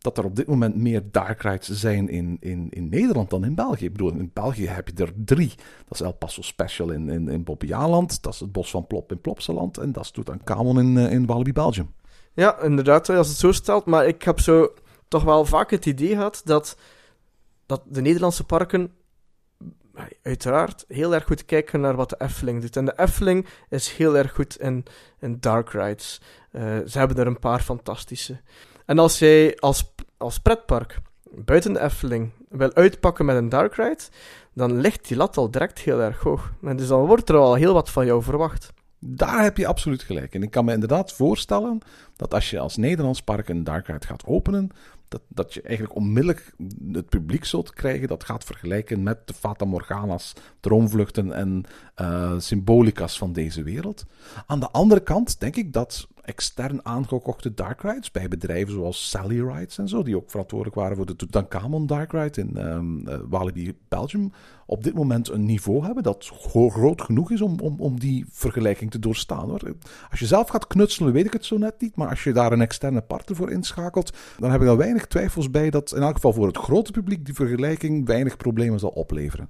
[0.00, 3.54] dat er op dit moment meer Dark Rides zijn in, in, in Nederland dan in
[3.54, 3.84] België.
[3.84, 5.52] Ik bedoel, in België heb je er drie.
[5.88, 9.20] Dat is El Paso Special in, in, in dat is het Bos van Plop in
[9.20, 11.92] Plopsaland en dat is Tutankhamon in, eh, in Walibi Belgium.
[12.32, 13.84] Ja, inderdaad, als het zo stelt.
[13.84, 14.72] Maar ik heb zo
[15.08, 16.76] toch wel vaak het idee gehad dat,
[17.70, 18.92] dat de Nederlandse parken
[20.22, 22.76] uiteraard heel erg goed kijken naar wat de Efteling doet.
[22.76, 24.84] En de Efteling is heel erg goed in,
[25.20, 26.20] in dark rides.
[26.50, 28.40] Eh, ze hebben er een paar fantastische.
[28.86, 30.98] En als jij als, als pretpark
[31.30, 34.02] buiten de Efteling wil uitpakken met een dark ride,
[34.54, 36.52] dan ligt die lat al direct heel erg hoog.
[36.62, 38.72] En dus dan wordt er al heel wat van jou verwacht.
[38.98, 40.34] Daar heb je absoluut gelijk.
[40.34, 41.78] En ik kan me inderdaad voorstellen
[42.16, 44.70] dat als je als Nederlands park een dark ride gaat openen,
[45.10, 46.54] dat, dat je eigenlijk onmiddellijk
[46.92, 53.18] het publiek zult krijgen dat gaat vergelijken met de Fata Morgana's, droomvluchten en eh, symbolica's
[53.18, 54.04] van deze wereld.
[54.46, 59.40] Aan de andere kant denk ik dat extern aangekochte dark rides bij bedrijven zoals Sally
[59.40, 63.76] Rides en zo, die ook verantwoordelijk waren voor de Tutankhamon dark ride in eh, Walibi
[63.88, 64.32] Belgium,
[64.66, 68.90] op dit moment een niveau hebben dat groot genoeg is om, om, om die vergelijking
[68.90, 69.48] te doorstaan.
[69.48, 69.74] Hoor.
[70.10, 72.52] Als je zelf gaat knutselen, weet ik het zo net niet, maar als je daar
[72.52, 76.14] een externe partner voor inschakelt, dan heb ik er weinig twijfels bij dat in elk
[76.14, 79.48] geval voor het grote publiek die vergelijking weinig problemen zal opleveren.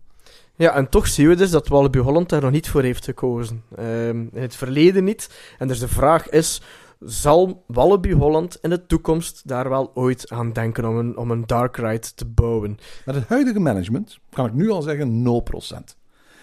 [0.61, 3.63] Ja, en toch zien we dus dat Walibi Holland daar nog niet voor heeft gekozen.
[3.77, 5.55] Ehm, in het verleden niet.
[5.59, 6.63] En dus de vraag is,
[6.99, 11.47] zal Walibi Holland in de toekomst daar wel ooit aan denken om een, om een
[11.47, 12.79] dark ride te bouwen?
[13.05, 15.97] Met het huidige management kan ik nu al zeggen 0%.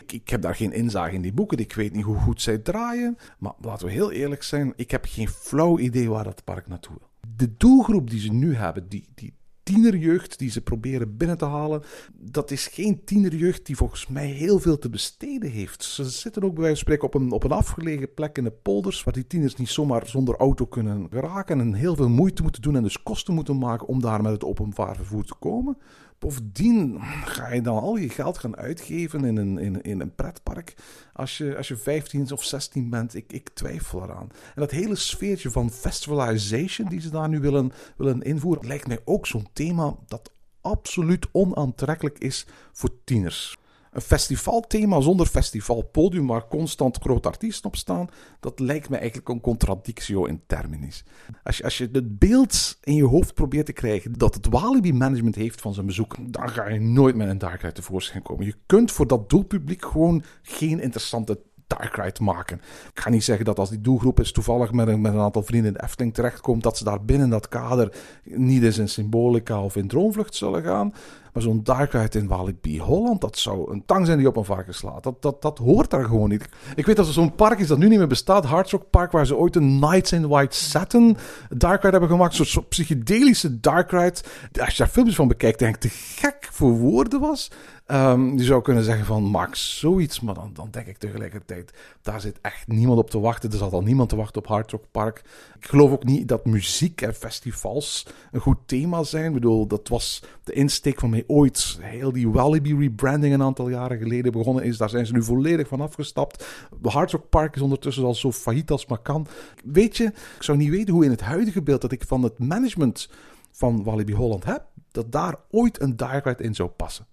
[0.07, 1.57] Ik, heb daar geen inzage in die boeken.
[1.57, 3.17] Ik weet niet hoe goed zij draaien.
[3.39, 4.73] Maar laten we heel eerlijk zijn.
[4.75, 7.09] Ik heb geen flauw idee waar dat park naartoe wil.
[7.35, 9.33] De doelgroep die ze nu hebben, die, die
[9.67, 14.59] tienerjeugd die ze proberen binnen te halen, dat is geen tienerjeugd die volgens mij heel
[14.59, 15.83] veel te besteden heeft.
[15.83, 18.51] Ze zitten ook bij wijze van spreken op een, op een afgelegen plek in de
[18.51, 22.61] polders, waar die tieners niet zomaar zonder auto kunnen geraken en heel veel moeite moeten
[22.61, 25.77] doen en dus kosten moeten maken om daar met het openbaar vervoer te komen.
[26.19, 30.73] Bovendien ga je dan al je geld gaan uitgeven in een, in, in een pretpark
[31.13, 33.15] als je, als je 15 of 16 bent.
[33.15, 34.29] Ik, ik twijfel eraan.
[34.31, 38.99] En dat hele sfeertje van festivalization die ze daar nu willen, willen invoeren, lijkt mij
[39.05, 43.57] ook zo'n thema dat absoluut onaantrekkelijk is voor tieners.
[43.97, 48.07] Een festivalthema zonder festivalpodium waar constant grote artiesten op staan,
[48.39, 51.03] dat lijkt me eigenlijk een contradictio in terminis.
[51.43, 54.93] Als je, als je het beeld in je hoofd probeert te krijgen dat het Walibi
[54.93, 58.45] management heeft van zijn bezoek, dan ga je nooit met een dark ride tevoorschijn komen.
[58.45, 62.61] Je kunt voor dat doelpubliek gewoon geen interessante dark ride maken.
[62.93, 65.43] Ik ga niet zeggen dat als die doelgroep is toevallig met een, met een aantal
[65.43, 69.63] vrienden in de Efteling terechtkomt, dat ze daar binnen dat kader niet eens in Symbolica
[69.63, 70.93] of in Droomvlucht zullen gaan.
[71.37, 74.45] Maar zo'n dark ride in Walibi Holland, dat zou een tang zijn die op een
[74.45, 75.03] varken slaat.
[75.03, 76.49] Dat, dat, dat hoort daar gewoon niet.
[76.75, 79.25] Ik weet dat er zo'n park is dat nu niet meer bestaat, Hard Park, waar
[79.25, 81.17] ze ooit een Nights in White Satin
[81.49, 82.35] dark ride hebben gemaakt.
[82.35, 84.21] Zo'n soort psychedelische dark ride.
[84.59, 87.51] Als je daar filmpjes van bekijkt, denk ik te gek voor woorden was.
[87.91, 92.21] Um, je zou kunnen zeggen van maak zoiets, maar dan, dan denk ik tegelijkertijd, daar
[92.21, 93.51] zit echt niemand op te wachten.
[93.51, 95.21] Er zal al niemand te wachten op Hard Rock Park.
[95.59, 99.25] Ik geloof ook niet dat muziek en festivals een goed thema zijn.
[99.25, 101.77] Ik bedoel, dat was de insteek van ooit.
[101.81, 104.77] Heel die Walibi rebranding een aantal jaren geleden begonnen is.
[104.77, 106.45] Daar zijn ze nu volledig van afgestapt.
[106.81, 109.27] Hard Rock Park is ondertussen al zo failliet als maar kan.
[109.63, 112.39] Weet je, ik zou niet weten hoe in het huidige beeld dat ik van het
[112.39, 113.09] management
[113.51, 117.05] van Walibi Holland heb, dat daar ooit een direct in zou passen.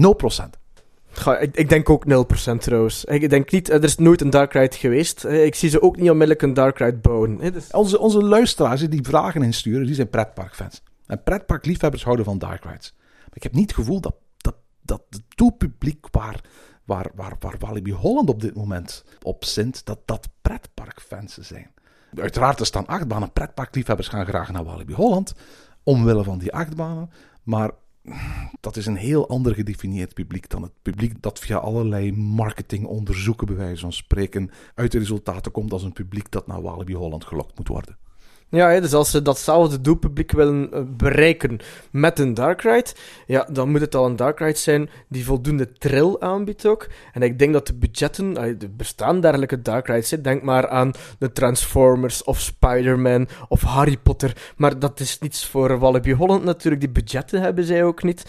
[0.00, 0.60] 0%.
[1.14, 2.04] Ga, ik, ik, denk ook
[2.54, 3.04] 0% trouwens.
[3.04, 5.24] Ik denk niet, er is nooit een Dark Ride geweest.
[5.24, 7.52] Ik zie ze ook niet onmiddellijk een Dark Ride bouwen.
[7.52, 7.70] Dus...
[7.70, 10.82] Onze, onze luisteraars die vragen insturen, die zijn pretparkfans.
[11.06, 12.94] En pretparkliefhebbers houden van Dark Rides.
[13.32, 16.40] Ik heb niet het gevoel dat, dat, dat het doelpubliek waar,
[16.84, 21.70] waar, waar, waar Walibi Holland op dit moment op zint, dat dat pretparkfans zijn.
[22.14, 23.32] Uiteraard, er staan achtbanen.
[23.32, 25.34] Pretparkliefhebbers gaan graag naar Walibi Holland,
[25.82, 27.10] omwille van die achtbanen.
[27.42, 27.70] Maar
[28.60, 33.56] dat is een heel ander gedefinieerd publiek dan het publiek dat via allerlei marketingonderzoeken, bij
[33.56, 37.58] wijze van spreken, uit de resultaten komt als een publiek dat naar Walibi Holland gelokt
[37.58, 37.96] moet worden.
[38.54, 41.58] Ja, dus als ze datzelfde doelpubliek willen eh, bereiken
[41.90, 42.90] met een Dark Ride,
[43.26, 46.88] ja, dan moet het al een Dark Ride zijn die voldoende trill aanbiedt ook.
[47.12, 51.32] En ik denk dat de budgetten, er bestaan dergelijke Dark Rides, denk maar aan de
[51.32, 56.90] Transformers of Spider-Man of Harry Potter, maar dat is niets voor Walibi Holland natuurlijk, die
[56.90, 58.24] budgetten hebben zij ook niet,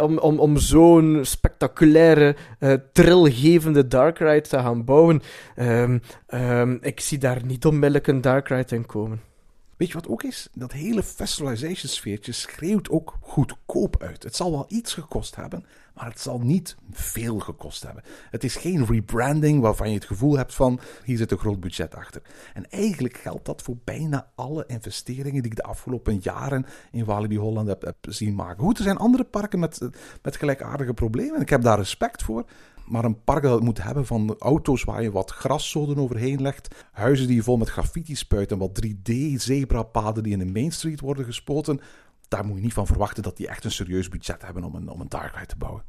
[0.00, 5.22] om, om, om zo'n spectaculaire, uh, trillgevende Dark Ride te gaan bouwen.
[5.56, 9.34] Um, um, ik zie daar niet onmiddellijk een Dark Ride in komen.
[9.76, 10.48] Weet je wat ook is?
[10.52, 14.22] Dat hele festivalization sfeertje schreeuwt ook goedkoop uit.
[14.22, 18.02] Het zal wel iets gekost hebben, maar het zal niet veel gekost hebben.
[18.30, 21.94] Het is geen rebranding waarvan je het gevoel hebt van hier zit een groot budget
[21.94, 22.22] achter.
[22.54, 27.38] En eigenlijk geldt dat voor bijna alle investeringen die ik de afgelopen jaren in Walibi
[27.38, 28.64] Holland heb, zien maken.
[28.64, 29.88] Goed, er zijn andere parken met,
[30.22, 32.44] met gelijkaardige problemen en ik heb daar respect voor
[32.86, 36.74] maar een park dat het moet hebben van auto's waar je wat graszoden overheen legt,
[36.92, 41.24] huizen die je vol met graffiti spuiten, wat 3D-zebrapaden die in de Main Street worden
[41.24, 41.80] gespoten,
[42.28, 44.88] daar moet je niet van verwachten dat die echt een serieus budget hebben om een,
[44.88, 45.82] om een dark ride te bouwen.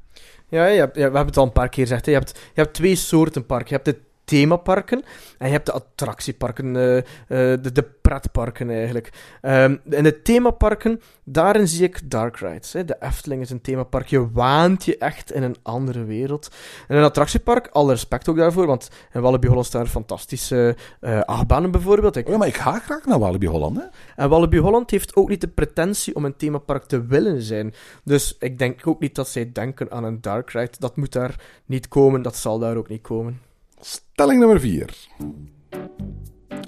[0.48, 2.06] Ja, ja, ja, we hebben het al een paar keer gezegd.
[2.06, 3.68] Je, hebt, je hebt twee soorten parken.
[3.68, 5.04] Je hebt de themaparken.
[5.38, 9.10] En je hebt de attractieparken, uh, uh, de, de pretparken eigenlijk.
[9.42, 12.74] Um, in de themaparken, daarin zie ik dark rides.
[12.74, 12.86] Hè.
[12.86, 14.08] De Efteling is een themapark.
[14.08, 16.52] Je waant je echt in een andere wereld.
[16.88, 21.72] En een attractiepark, alle respect ook daarvoor, want in Walibi Holland staan fantastische uh, achtbanen
[21.72, 22.16] bijvoorbeeld.
[22.16, 22.28] Ik...
[22.28, 23.78] Ja, maar ik ga graag naar Walibi Holland.
[23.78, 23.84] Hè?
[24.16, 27.74] En Walibi Holland heeft ook niet de pretentie om een themapark te willen zijn.
[28.04, 30.72] Dus ik denk ook niet dat zij denken aan een dark ride.
[30.80, 31.36] Dat moet daar
[31.66, 33.46] niet komen, dat zal daar ook niet komen.
[33.80, 35.08] Stelling nummer 4.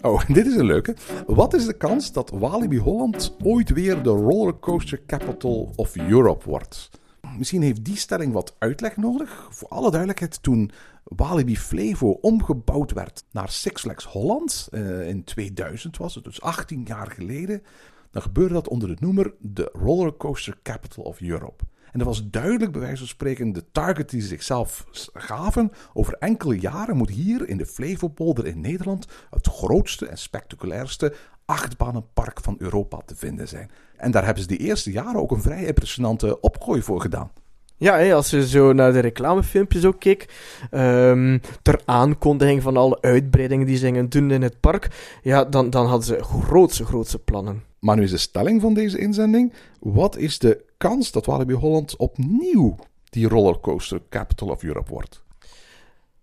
[0.02, 0.96] Oh, dit is een leuke.
[1.28, 6.90] Wat is de kans dat Walibi Holland ooit weer de rollercoaster capital of Europe wordt?
[7.38, 9.48] Misschien heeft die stelling wat uitleg nodig.
[9.50, 10.72] Voor alle duidelijkheid, toen
[11.04, 16.84] Walibi Flevo omgebouwd werd naar Six Flags Holland, uh, in 2000 was het, dus 18
[16.84, 17.64] jaar geleden,
[18.12, 21.64] dan gebeurde dat onder de noemer de Rollercoaster Capital of Europe.
[21.92, 25.72] En dat was duidelijk, bij wijze van spreken, de target die ze zichzelf gaven.
[25.94, 31.14] Over enkele jaren moet hier in de Flevopolder in Nederland het grootste en spectaculairste
[31.46, 33.72] achtbanenpark van Europa te vinden zijn.
[33.98, 37.32] En daar hebben ze de eerste jaren ook een vrij impressionante opgooi voor gedaan.
[37.78, 40.30] Ja, als je zo naar de reclamefilmpjes ook keek,
[40.72, 45.70] um, ter aankondiging van alle uitbreidingen die ze gingen doen in het park, ja, dan,
[45.70, 47.64] dan hadden ze grootse, grootse plannen.
[47.80, 51.98] Maar nu is de stelling van deze inzending, wat is de kans dat Walibi Holland
[51.98, 52.76] opnieuw
[53.10, 55.24] die rollercoaster capital of Europe wordt?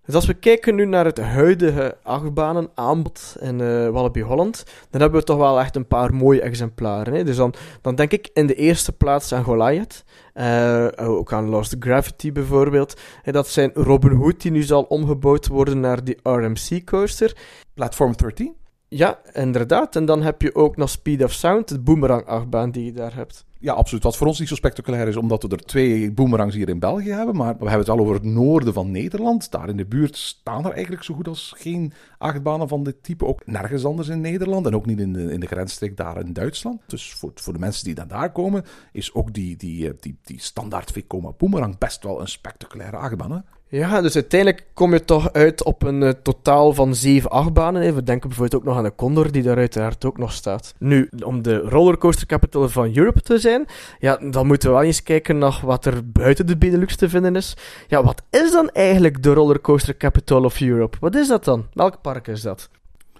[0.07, 5.01] Dus als we kijken nu naar het huidige achtbanen aanbod in uh, Walibi Holland, dan
[5.01, 7.15] hebben we toch wel echt een paar mooie exemplaren.
[7.15, 7.25] Hè?
[7.25, 11.77] Dus dan, dan denk ik in de eerste plaats aan Goliath, uh, ook aan Lost
[11.79, 13.01] Gravity bijvoorbeeld.
[13.23, 17.37] En dat zijn Robin Hood, die nu zal omgebouwd worden naar die RMC coaster.
[17.75, 18.55] Platform 13?
[18.89, 19.97] Ja, inderdaad.
[19.97, 23.45] En dan heb je ook nog Speed of Sound, de boomerang-achtbaan die je daar hebt.
[23.59, 24.03] Ja, absoluut.
[24.03, 27.11] Wat voor ons niet zo spectaculair is, omdat we er twee boomerangs hier in België
[27.11, 27.37] hebben.
[27.37, 29.51] Maar we hebben het wel over het noorden van Nederland.
[29.51, 33.25] Daar in de buurt staan er eigenlijk zo goed als geen achtbanen van dit type.
[33.25, 36.33] Ook nergens anders in Nederland en ook niet in de, in de grensstreek daar in
[36.33, 36.81] Duitsland.
[36.87, 40.41] Dus voor, voor de mensen die dan daar komen, is ook die, die, die, die
[40.41, 43.33] standaard Vekoma boomerang best wel een spectaculaire achtbaan.
[43.33, 43.39] Hè?
[43.69, 47.83] Ja, dus uiteindelijk kom je toch uit op een eh, totaal van zeven achtbanen.
[47.83, 47.93] hè.
[47.93, 50.75] We denken bijvoorbeeld ook nog aan de Condor, die daar uiteraard ook nog staat.
[50.79, 53.67] Nu, om de rollercoaster capital van Europe te zijn,
[53.99, 57.37] ja, dan moeten we wel eens kijken naar wat er buiten de Benelux te vinden
[57.37, 57.57] is.
[57.89, 60.97] Ja, wat is dan eigenlijk de rollercoaster capital of Europe?
[61.01, 61.67] Wat is dat dan?
[61.73, 62.69] Welk park is dat?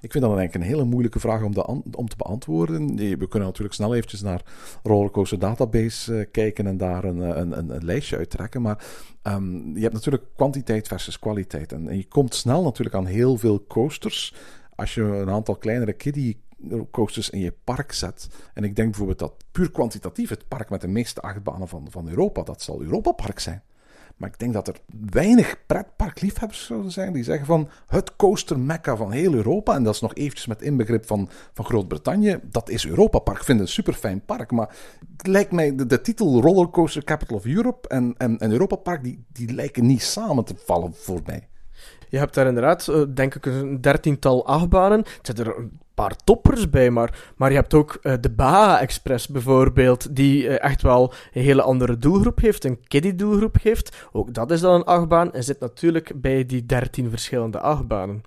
[0.07, 2.97] Ik vind dat eigenlijk een hele moeilijke vraag om, om te beantwoorden.
[2.97, 4.43] We kunnen natuurlijk snel eventjes naar
[4.83, 8.63] Rollercoaster Database eh, kijken en daar een, eh, een, een, een lijstje uittrekken.
[8.63, 8.85] Maar
[9.23, 11.73] ehm, je hebt natuurlijk kwantiteit versus kwaliteit.
[11.73, 14.35] En, en je komt snel natuurlijk aan heel veel coasters.
[14.75, 16.45] Als je een aantal kleinere kiddie
[16.91, 18.29] coasters in je park zet.
[18.55, 22.09] En ik denk bijvoorbeeld dat puur kwantitatief het park met de meeste achtbanen van, van
[22.09, 23.63] Europa, dat zal Europa Park zijn.
[24.17, 28.97] Maar ik denk dat er weinig pretparkliefhebbers zouden zijn die zeggen van het coaster mecca
[28.97, 32.87] van heel Europa, en dat is nog eventjes met inbegrip van, van Groot-Brittannië, dat is
[32.87, 33.39] Europa Park.
[33.39, 34.77] Ik vind het een super fijn park, maar
[35.17, 39.03] het lijkt mij de, de titel Rollercoaster Capital of Europe en, en, en Europa Park,
[39.03, 41.49] die, die lijken niet samen te vallen voor mij.
[42.09, 45.05] Je hebt daar inderdaad, eh, denk ik, een dertiental achtbanen.
[45.05, 48.81] Er zitten er een paar toppers bij, maar, maar je hebt ook eh, de Baha
[48.81, 53.97] Express bijvoorbeeld, die eh, echt wel een hele andere doelgroep heeft, een kiddie-doelgroep heeft.
[54.13, 58.23] Ook dat is dan een achtbaan en zit natuurlijk bij die dertien verschillende achtbanen.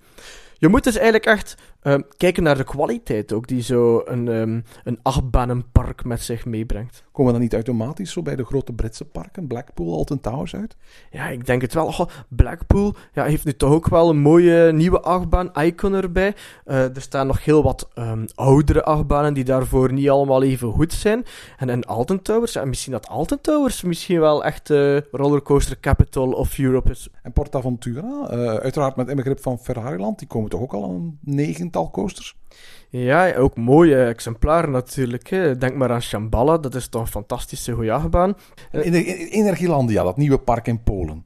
[0.58, 4.64] Je moet dus eigenlijk echt Ehm, kijken naar de kwaliteit ook die zo een, um,
[4.84, 7.04] een achtbanenpark met zich meebrengt.
[7.12, 10.76] Komen we dan niet automatisch zo bij de grote Britse parken, Blackpool, Alton Towers uit?
[11.10, 12.08] Ja, ik denk het wel.
[12.28, 16.34] Blackpool ja, heeft nu toch ook wel een mooie nieuwe achtbaan, Icon erbij.
[16.64, 20.92] Eh, er staan nog heel wat um, oudere achtbanen die daarvoor niet allemaal even goed
[20.92, 21.24] zijn.
[21.56, 26.58] En, en Alton Towers, misschien dat Alton Towers misschien wel echt de rollercoaster capital of
[26.58, 27.08] Europe is.
[27.22, 31.69] En Portaventura, uh, uiteraard met inbegrip van Ferrariland, die komen toch ook al aan 9
[31.70, 32.38] tiental coasters.
[32.88, 35.28] Ja, ook mooie exemplaren natuurlijk.
[35.30, 35.56] Hè.
[35.56, 38.34] Denk maar aan Shambhala, dat is toch een fantastische goede achtbaan.
[38.72, 41.24] In, in, Energielandia, dat nieuwe park in Polen.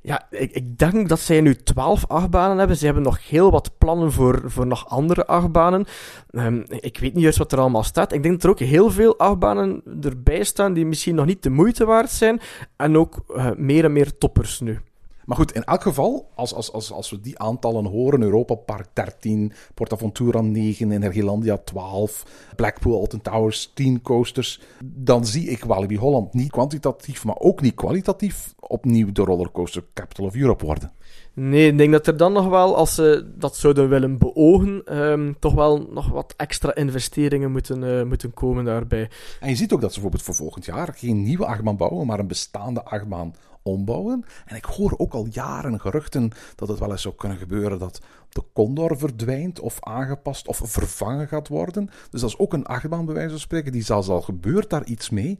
[0.00, 2.76] Ja, ik, ik, denk dat zij nu twaalf achtbanen hebben.
[2.76, 5.84] Ze hebben nog heel wat plannen voor, voor nog andere achtbanen.
[6.30, 8.12] Ehm, ik weet niet juist wat er allemaal staat.
[8.12, 11.50] Ik denk dat er ook heel veel achtbanen erbij staan die misschien nog niet de
[11.50, 12.40] moeite waard zijn.
[12.76, 14.80] En ook eh, meer en meer toppers nu.
[15.26, 18.88] Maar goed, in elk geval, als, als, als, als we die aantallen horen, Europa Park
[18.92, 26.34] 13, PortAventura 9, Energielandia 12, Blackpool Alton Towers 10 coasters, dan zie ik Walibi Holland
[26.34, 30.92] niet kwantitatief, maar ook niet kwalitatief opnieuw de rollercoaster Capital of Europe worden.
[31.32, 35.32] Nee, ik denk dat er dan nog wel, als ze dat zouden willen beogen, ehm,
[35.38, 39.10] toch wel nog wat extra investeringen moeten, eh, moeten komen daarbij.
[39.40, 42.18] En je ziet ook dat ze bijvoorbeeld voor volgend jaar geen nieuwe achtbaan bouwen, maar
[42.18, 44.24] een bestaande achtbaan ombouwen.
[44.46, 48.00] En ik hoor ook al jaren geruchten dat het wel eens zou kunnen gebeuren dat
[48.28, 51.90] de Condor verdwijnt of aangepast of vervangen gaat worden.
[52.10, 53.72] Dus dat is ook een achtbaan bij wijze van spreken.
[53.72, 55.38] Die zal, zal gebeurt daar iets mee.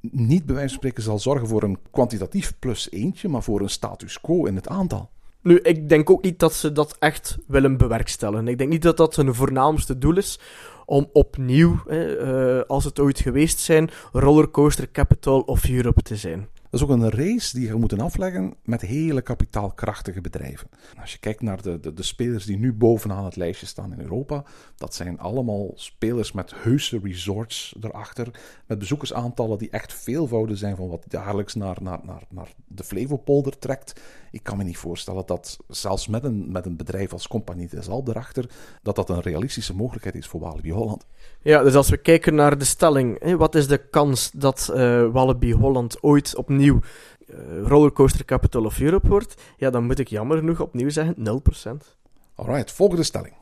[0.00, 3.70] Niet bij wijze van spreken zal zorgen voor een kwantitatief plus eentje, maar voor een
[3.70, 5.10] status quo in het aantal.
[5.42, 8.48] Nu, ik denk ook niet dat ze dat echt willen bewerkstelligen.
[8.48, 10.40] Ik denk niet dat dat hun voornaamste doel is
[10.86, 16.48] om opnieuw, eh, als het ooit geweest zijn, rollercoaster capital of Europe te zijn.
[16.70, 20.68] Dat is ook een race die je moeten afleggen met hele kapitaalkrachtige bedrijven.
[21.00, 24.00] Als je kijkt naar de, de, de spelers die nu bovenaan het lijstje staan in
[24.00, 24.44] Europa,
[24.76, 28.30] dat zijn allemaal spelers met heuse resorts erachter,
[28.66, 33.58] met bezoekersaantallen die echt veelvouden zijn van wat dagelijks naar, naar, naar, naar de Flevopolder
[33.58, 34.00] trekt.
[34.30, 37.88] Ik kan me niet voorstellen dat zelfs met een, met een bedrijf als Compagnie des
[37.88, 38.50] Alpes erachter,
[38.82, 41.06] dat dat een realistische mogelijkheid is voor Walibi Holland.
[41.42, 44.66] Ja, dus als we kijken naar de stelling, wat is de kans dat
[45.12, 49.42] Wallaby Holland ooit opnieuw eh, rollercoaster capital of Europe wordt?
[49.56, 51.96] Ja, dan moet ik jammer genoeg opnieuw zeggen 0%.
[52.34, 53.34] Alright, volgende stelling.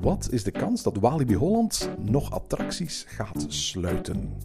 [0.00, 4.36] Wat is de kans dat Walibi Holland nog attracties gaat sluiten?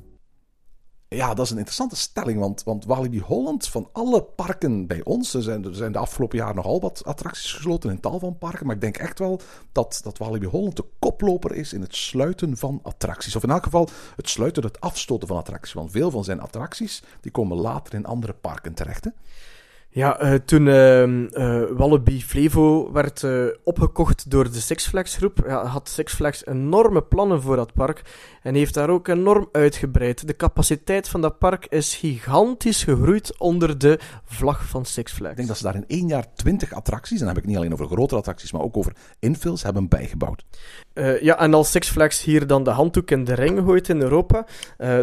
[1.16, 5.34] Ja, dat is een interessante stelling, want, want Walibi Holland, van alle parken bij ons,
[5.34, 8.76] er zijn, zijn de afgelopen jaren nogal wat attracties gesloten in tal van parken, maar
[8.76, 9.40] ik denk echt wel
[9.72, 13.36] dat, dat Walibi Holland de koploper is in het sluiten van attracties.
[13.36, 15.74] Of in elk geval het sluiten, het afstoten van attracties.
[15.74, 19.10] Want veel van zijn attracties, die komen later in andere parken terecht.
[19.96, 25.44] Ja, eh, toen ehm, eh, Wallaby Flevo werd eh, opgekocht door de Six Flags groep,
[25.48, 28.02] ja, had Six Flags enorme plannen voor dat park
[28.42, 30.28] en heeft daar ook enorm uitgebreid.
[30.28, 35.32] De capaciteit van dat park is gigantisch gegroeid onder de vlag van Six Flags.
[35.32, 37.58] Ik denk dat ze daar in één jaar 20 attracties, en dan heb ik niet
[37.58, 40.46] alleen over grotere attracties, maar ook over infills, hebben bijgebouwd.
[41.22, 44.46] Ja, en als Six Flags hier dan de handdoek in de ring gooit in Europa,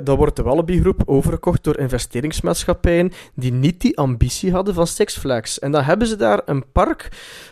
[0.05, 5.19] dan wordt de Wallaby Groep overgekocht door investeringsmaatschappijen die niet die ambitie hadden van Six
[5.19, 5.59] Flags.
[5.59, 7.09] En dan hebben ze daar een park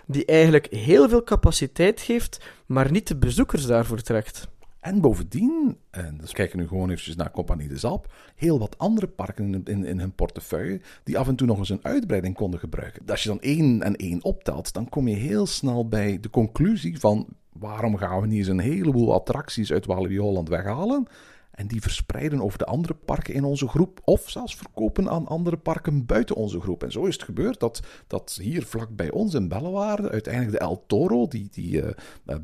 [0.07, 4.49] die eigenlijk heel veel capaciteit geeft, maar niet de bezoekers daarvoor trekt.
[4.81, 9.07] En bovendien, en dus kijken nu gewoon eventjes naar Compagnie de Zalp, heel wat andere
[9.07, 13.03] parken in, in, hun portefeuille die af en toe nog eens een uitbreiding konden gebruiken.
[13.07, 17.01] Als je dan één en één optelt, dan kom je heel snel bij de conclusie
[17.01, 21.07] van waarom gaan we niet eens een heleboel attracties uit Walibi Holland weghalen
[21.51, 24.01] en die verspreiden over de andere parken in onze groep.
[24.05, 26.83] Of zelfs verkopen aan andere parken buiten onze groep.
[26.83, 30.65] En zo is het gebeurd dat, dat hier vlak bij ons in Bellewaarde uiteindelijk de
[30.65, 31.91] El Toro, die, die uh,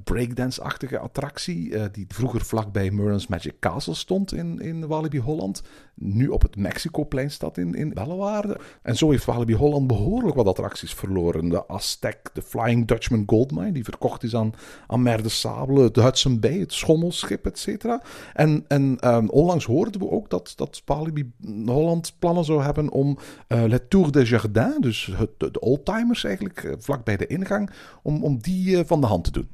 [0.04, 5.62] breakdance-achtige attractie, uh, die vroeger vlak bij Merlin's Magic Castle stond in, in Walibi Holland,
[5.99, 8.61] nu op het Mexicoplein staat in, in Bellewaarde.
[8.82, 11.49] En zo heeft Walibi Holland behoorlijk wat attracties verloren.
[11.49, 14.53] De Aztec, de Flying Dutchman Goldmine, die verkocht is aan,
[14.86, 18.03] aan Mer de Sable, het Hudson Bay, het Schommelschip, et cetera.
[18.34, 21.32] En, en um, onlangs hoorden we ook dat, dat Walibi
[21.66, 23.18] Holland plannen zou hebben om
[23.49, 27.70] uh, Le Tour des Jardins, dus het, de oldtimers eigenlijk, uh, vlak bij de ingang,
[28.03, 29.49] om, om die uh, van de hand te doen.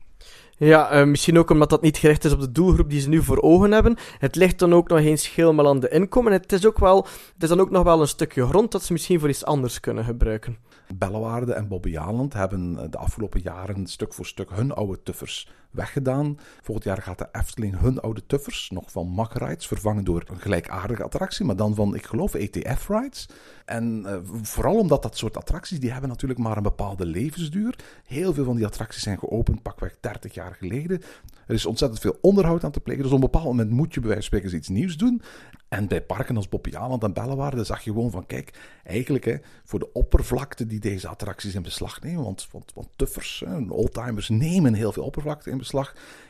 [0.65, 3.23] Ja, uh, misschien ook omdat dat niet gericht is op de doelgroep die ze nu
[3.23, 3.97] voor ogen hebben.
[4.19, 6.33] Het ligt dan ook nog eens helemaal aan de inkomen.
[6.33, 8.93] Het is, ook wel, het is dan ook nog wel een stukje grond dat ze
[8.93, 10.57] misschien voor iets anders kunnen gebruiken.
[10.95, 16.39] Bellewaarde en Bobbejaanland hebben de afgelopen jaren stuk voor stuk hun oude tuffers weggedaan.
[16.61, 20.41] Volgend jaar gaat de Efteling hun oude tuffers, nog van Mag Rides, vervangen door een
[20.41, 23.29] gelijkaardige attractie, maar dan van, ik geloof, ETF Rides.
[23.65, 27.79] En uh, vooral omdat dat soort attracties, die hebben natuurlijk maar een bepaalde levensduur.
[28.07, 31.03] Heel veel van die attracties zijn geopend pakweg 30 jaar geleden.
[31.47, 34.01] Er is ontzettend veel onderhoud aan te plegen, dus op een bepaald moment moet je
[34.01, 35.23] bij wijze van spreken iets nieuws doen.
[35.69, 39.79] En bij parken als Bobbejaanland en Bellewaarde zag je gewoon van, kijk, eigenlijk hè, voor
[39.79, 44.93] de oppervlakte die deze attracties in beslag nemen, want, want, want tuffers, oldtimers nemen heel
[44.93, 45.59] veel oppervlakte in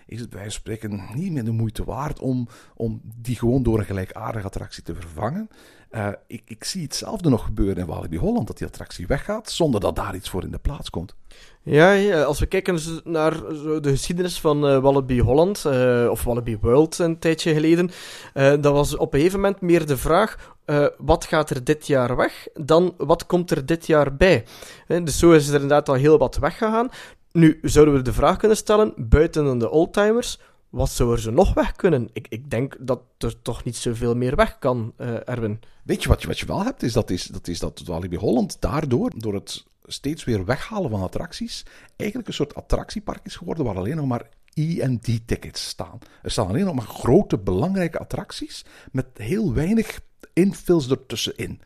[0.06, 3.84] is het bij spreken niet meer de moeite waard om, om die gewoon door een
[3.84, 5.48] gelijkaardige attractie te vervangen.
[5.90, 9.80] Uh, ik, ik zie hetzelfde nog gebeuren in Walibi Holland, dat die attractie weggaat zonder
[9.80, 11.14] dat daar iets voor in de plaats komt.
[11.62, 13.32] Ja, als we kijken naar
[13.80, 17.90] de geschiedenis van uh, Holland, uh, of Wallaby World een tijdje geleden,
[18.34, 20.54] dat was op een gegeven moment meer de vraag,
[20.98, 24.44] wat gaat er dit jaar weg, dan wat komt er dit jaar bij.
[24.86, 26.90] dus zo is er inderdaad al heel wat weggegaan.
[27.32, 31.72] Nu, zouden we de vraag kunnen stellen, buiten de oldtimers, wat zou er nog weg
[31.72, 32.08] kunnen?
[32.12, 34.92] Ik, ik denk dat er toch niet zoveel meer weg kan,
[35.24, 35.60] Erwin.
[35.84, 36.82] Weet je wat je, wat je wel hebt?
[36.82, 41.02] Is dat, is, dat, is dat Walibi Holland daardoor, door het steeds weer weghalen van
[41.02, 41.64] attracties,
[41.96, 45.98] eigenlijk een soort attractiepark is geworden waar alleen nog maar ED-tickets staan.
[46.22, 50.00] Er staan alleen nog maar grote, belangrijke attracties met heel weinig
[50.32, 51.60] infills ertussenin.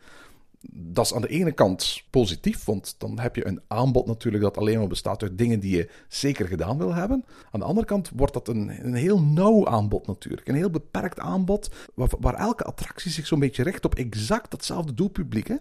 [0.71, 4.57] Dat is aan de ene kant positief, want dan heb je een aanbod natuurlijk dat
[4.57, 7.25] alleen maar bestaat uit dingen die je zeker gedaan wil hebben.
[7.51, 10.47] Aan de andere kant wordt dat een, een heel nauw aanbod natuurlijk.
[10.47, 14.93] Een heel beperkt aanbod, waar, waar elke attractie zich zo'n beetje richt op exact datzelfde
[14.93, 15.47] doelpubliek.
[15.47, 15.55] Hè?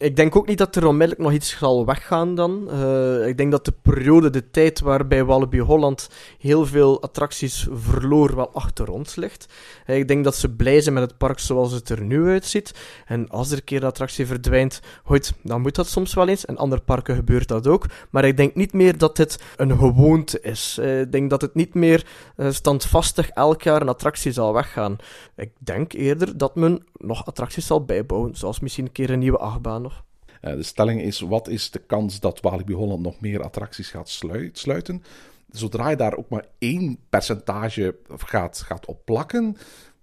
[0.00, 2.68] Ik denk ook niet dat er onmiddellijk nog iets zal weggaan dan.
[2.72, 8.36] Uh, ik denk dat de periode, de tijd waarbij Walibi Holland heel veel attracties verloor,
[8.36, 9.52] wel achter ons ligt.
[9.86, 12.74] Uh, ik denk dat ze blij zijn met het park zoals het er nu uitziet.
[13.06, 16.44] En als er een keer de attractie verdwijnt, goed, dan moet dat soms wel eens.
[16.44, 17.86] In andere parken gebeurt dat ook.
[18.10, 20.78] Maar ik denk niet meer dat dit een gewoonte is.
[20.80, 22.06] Uh, ik denk dat het niet meer
[22.48, 24.96] standvastig elk jaar een attractie zal weggaan.
[25.36, 29.38] Ik denk eerder dat men nog attracties zal bijbouwen, zoals misschien een keer een nieuwe
[29.38, 29.88] achtbaan
[30.40, 34.08] de stelling is: wat is de kans dat Walibi Holland nog meer attracties gaat
[34.52, 35.02] sluiten?
[35.50, 39.56] Zodra je daar ook maar één percentage gaat, gaat op plakken,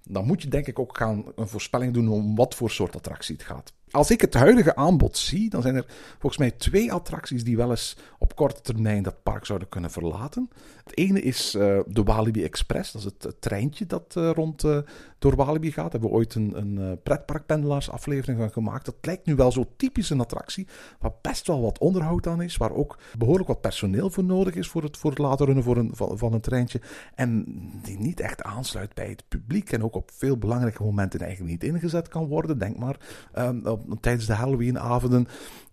[0.04, 3.36] dan moet je denk ik ook gaan een voorspelling doen om wat voor soort attractie
[3.36, 3.74] het gaat.
[3.92, 5.86] Als ik het huidige aanbod zie, dan zijn er
[6.20, 10.50] volgens mij twee attracties die wel eens op korte termijn dat park zouden kunnen verlaten.
[10.84, 14.78] Het ene is uh, de Walibi Express, dat is het, treintje dat uh, rond uh,
[15.20, 15.92] door Walibi gaat.
[15.92, 18.86] Hebben we ooit een, een pretparkpendelaars aflevering van gemaakt.
[18.86, 20.68] Dat lijkt nu wel zo typisch een attractie,
[21.00, 24.68] waar best wel wat onderhoud aan is, waar ook behoorlijk wat personeel voor nodig is
[24.68, 26.82] voor het, voor het laten runnen voor een, van, een treintje.
[27.16, 27.46] En
[27.84, 31.74] die niet echt aansluit bij het publiek en ook op veel belangrijke momenten eigenlijk niet
[31.74, 32.58] ingezet kan worden.
[32.58, 32.98] Denk maar
[33.38, 33.64] um,
[34.00, 35.28] tijdens de Halloweenavonden.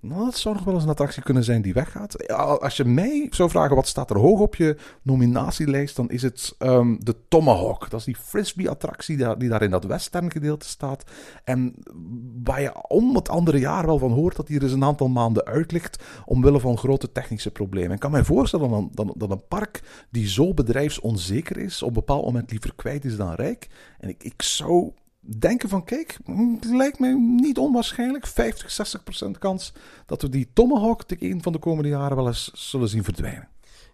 [0.05, 2.28] Nou, dat zou nog wel eens een attractie kunnen zijn die weggaat.
[2.61, 6.55] Als je mij zou vragen wat staat er hoog op je nominatielijst, dan is het
[6.59, 7.90] um, de Tomahawk.
[7.90, 11.05] Dat is die frisbee-attractie die, daar in dat western gedeelte staat.
[11.44, 11.74] En
[12.44, 15.09] waar je om het andere jaar wel van hoort dat die er eens een aantal
[15.09, 17.92] maanden uit ligt omwille van grote technische problemen.
[17.92, 21.94] Ik kan mij voorstellen dat, dat, dat een park die zo bedrijfsonzeker is, op een
[21.94, 23.68] bepaald moment liever kwijt is dan rijk.
[23.98, 24.92] En ik, ik zou
[25.27, 26.18] denken van, kijk,
[26.61, 29.72] het lijkt me niet onwaarschijnlijk, 50, 60 procent kans
[30.07, 33.49] dat we die Tomahawk een van de komende jaren wel eens zullen zien verdwijnen.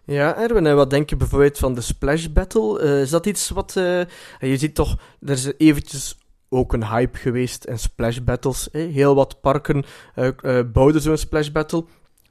[0.05, 2.83] Ja, Erwin, en wat denk je bijvoorbeeld van de Splash Battle?
[2.83, 3.75] Uh, is dat iets wat...
[3.77, 4.01] Uh,
[4.39, 6.17] je ziet toch, er is eventjes
[6.49, 8.69] ook een hype geweest in Splash Battles.
[8.71, 9.83] Heel wat parken
[10.15, 11.85] uh, bouwden zo'n Splash Battle.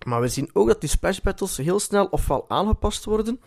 [0.07, 3.41] Maar we zien ook dat die Splash Battles heel snel ofwel aangepast worden,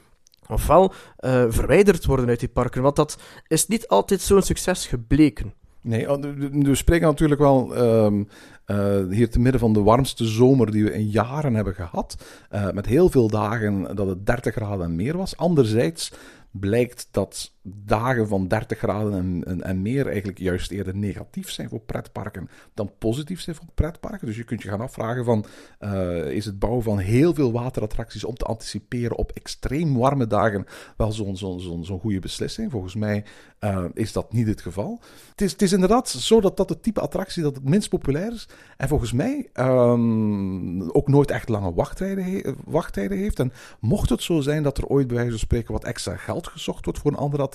[0.49, 2.81] ofwel eh, verwijderd worden uit die parken.
[2.81, 3.17] Want dat
[3.47, 5.53] is niet altijd zo'n succes gebleken.
[5.81, 6.21] Nee, oh,
[6.51, 8.23] we spreken natuurlijk wel ehm,
[8.65, 12.17] eh, hier te midden van de warmste zomer die we in jaren hebben gehad.
[12.49, 15.37] eh, met heel veel dagen dat het 30 graden en meer was.
[15.37, 16.11] Anderzijds
[16.51, 21.69] blijkt dat dagen van 30 graden en, en, en meer eigenlijk juist eerder negatief zijn
[21.69, 24.27] voor pretparken dan positief zijn voor pretparken.
[24.27, 25.45] Dus je kunt je gaan afvragen van,
[25.79, 30.65] eh, is het bouwen van heel veel waterattracties om te anticiperen op extreem warme dagen
[30.97, 32.71] wel zo'n zo'n zo'n goede beslissing?
[32.71, 33.23] Volgens mij
[33.59, 34.99] eh, is dat niet het geval.
[35.29, 38.31] Het is, het is inderdaad zo dat dat het type attractie dat het minst populair
[38.33, 38.47] is.
[38.77, 43.39] En volgens mij ehm, ook nooit echt lange wachttijden, wachttijden heeft.
[43.39, 46.47] En mocht het zo zijn dat er ooit bij wijze van spreken wat extra geld
[46.47, 47.51] gezocht wordt voor een andere attractie,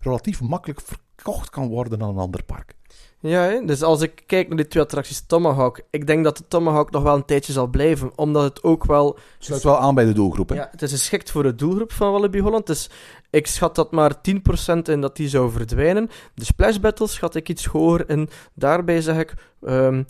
[0.00, 2.74] relatief makkelijk verkocht kan worden aan een ander park.
[3.22, 3.64] Ja, hè?
[3.64, 7.02] dus als ik kijk naar die twee attracties Tomahawk, ik denk dat de Tomahawk nog
[7.02, 9.18] wel een tijdje zal blijven, omdat het ook wel...
[9.38, 10.48] Sluit wel aan bij de doelgroep.
[10.48, 10.54] Hè?
[10.54, 12.90] Ja, het is geschikt voor de doelgroep van Wallaby Holland, dus
[13.30, 14.20] ik schat dat maar 10%
[14.82, 16.10] in dat die zou verdwijnen.
[16.34, 20.02] De Splash Battles schat ik iets hoger in, daarbij zeg ik ehm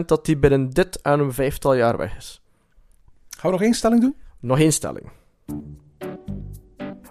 [0.00, 2.42] 60% dat die binnen dit en een vijftal jaar weg is.
[3.28, 4.16] Gaan we nog één stelling doen?
[4.40, 5.10] Nog één stelling.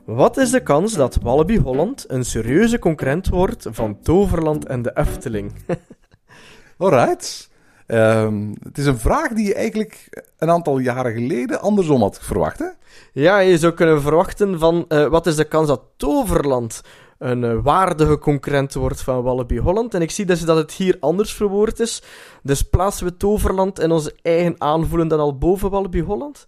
[0.07, 4.91] Wat is de kans dat Wallaby Holland een serieuze concurrent wordt van Toverland en de
[4.93, 5.53] Efteling?
[6.77, 7.49] Alright.
[7.85, 12.59] Ehm, het is een vraag die je eigenlijk een aantal jaren geleden andersom had verwacht.
[12.59, 12.65] Hè?
[13.13, 16.81] Ja, je zou kunnen verwachten van eh, wat is de kans dat Toverland
[17.17, 19.93] een eh, waardige concurrent wordt van Wallaby Holland.
[19.93, 22.01] En ik zie dus dat het hier anders verwoord is.
[22.43, 26.47] Dus plaatsen we Toverland in onze eigen aanvoelen dan al boven Wallaby Holland?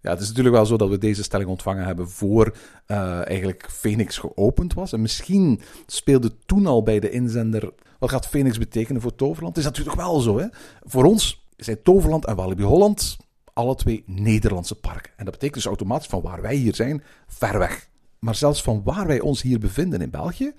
[0.00, 3.68] Ja, het is natuurlijk wel zo dat we deze stelling ontvangen hebben voor eh, eigenlijk
[3.70, 4.92] Phoenix geopend was.
[4.92, 9.56] En misschien speelde toen al bij de inzender, wat gaat Phoenix betekenen voor Toverland?
[9.56, 10.46] Het is natuurlijk wel zo, hè.
[10.82, 13.16] Voor ons zijn Toverland en Walibi Holland
[13.52, 15.12] alle twee Nederlandse parken.
[15.16, 17.88] En dat betekent dus automatisch van waar wij hier zijn, ver weg.
[18.18, 20.52] Maar zelfs van waar wij ons hier bevinden in België,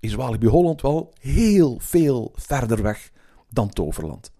[0.00, 3.10] is Walibi Holland wel heel veel verder weg
[3.50, 4.30] dan Toverland.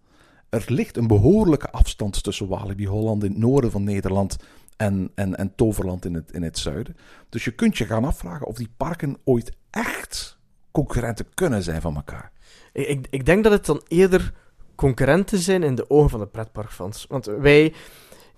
[0.49, 4.37] Er ligt een behoorlijke afstand tussen Walibi Holland in het noorden van Nederland
[4.77, 6.97] en, en, en Toverland in het, in het zuiden.
[7.29, 10.39] Dus je kunt je gaan afvragen of die parken ooit echt
[10.71, 12.33] concurrenten kunnen zijn van elkaar.
[12.73, 14.33] Ik, ik, ik denk dat het dan eerder
[14.75, 17.07] concurrenten zijn in de ogen van de pretparkfans.
[17.09, 17.75] Want wij,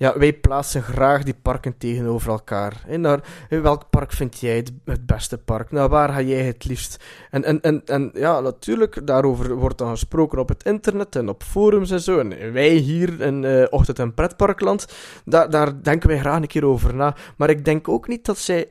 [0.00, 2.82] ja, wij plaatsen graag die parken tegenover elkaar.
[2.86, 5.70] Hè, welk park vind jij het, beste park?
[5.70, 7.04] Nou, waar ga jij het liefst?
[7.30, 11.42] En, en, en, en ja, natuurlijk, daarover wordt dan gesproken op het internet en op
[11.42, 12.18] forums en zo.
[12.18, 14.86] En wij hier in eh, Ochtend- en Pretparkland,
[15.24, 17.16] daar denken wij graag een keer over na.
[17.36, 18.68] Maar ik denk ook niet dat zij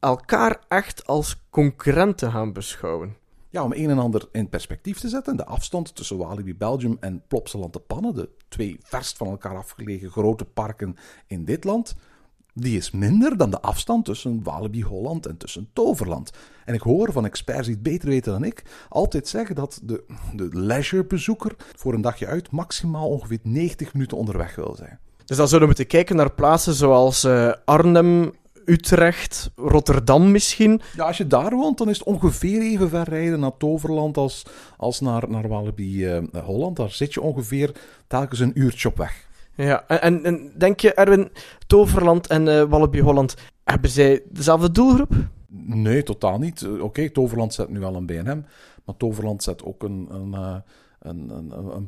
[0.00, 3.16] elkaar echt als concurrenten gaan beschouwen.
[3.52, 7.22] Ja, om een en ander in perspectief te zetten, de afstand tussen Walibi Belgium en
[7.28, 10.96] Plopsaland de Pannen, de twee verst van elkaar afgelegen grote parken
[11.26, 11.94] in dit land,
[12.54, 16.30] die is minder dan de afstand tussen Walibi Holland en tussen Toverland.
[16.64, 20.04] En ik hoor van experts die het beter weten dan ik, altijd zeggen dat de,
[20.34, 24.98] de leisurebezoeker voor een dagje uit maximaal ongeveer 90 minuten onderweg wil zijn.
[25.24, 28.32] Dus dan zouden we moeten kijken naar plaatsen zoals eh, Arnhem,
[28.64, 30.80] Utrecht, Rotterdam misschien.
[30.96, 34.46] Ja, als je daar woont, dan is het ongeveer even ver rijden naar Toverland als,
[34.76, 36.76] als naar, naar Walibi eh, Holland.
[36.76, 37.72] Daar zit je ongeveer
[38.06, 39.28] telkens een uurtje op weg.
[39.54, 41.30] Ja, en, en, en denk je, Erwin,
[41.66, 43.34] Toverland en eh Wallaby Holland,
[43.64, 45.12] hebben zij dezelfde doelgroep?
[45.52, 46.62] Nee, totaal niet.
[46.62, 48.44] Eh, Oké, Toverland zet nu wel een BNM,
[48.84, 50.62] maar Toverland zet ook een, een,
[51.00, 51.86] een, een, een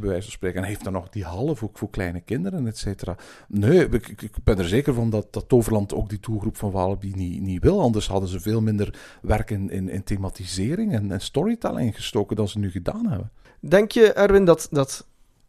[0.00, 0.62] bij wijze van spreken.
[0.62, 3.16] En heeft dan nog die half ook voor kleine kinderen, et cetera.
[3.48, 7.12] Nee, ik, ik- ben er zeker van dat, dat Toverland ook die doelgroep van Walibi
[7.14, 7.80] niet, niet wil.
[7.80, 12.58] Anders hadden ze veel minder werk in, in, in thematisering en, storytelling gestoken dan ze
[12.58, 13.30] nu gedaan hebben.
[13.60, 15.06] Denk je, Erwin, dat, dat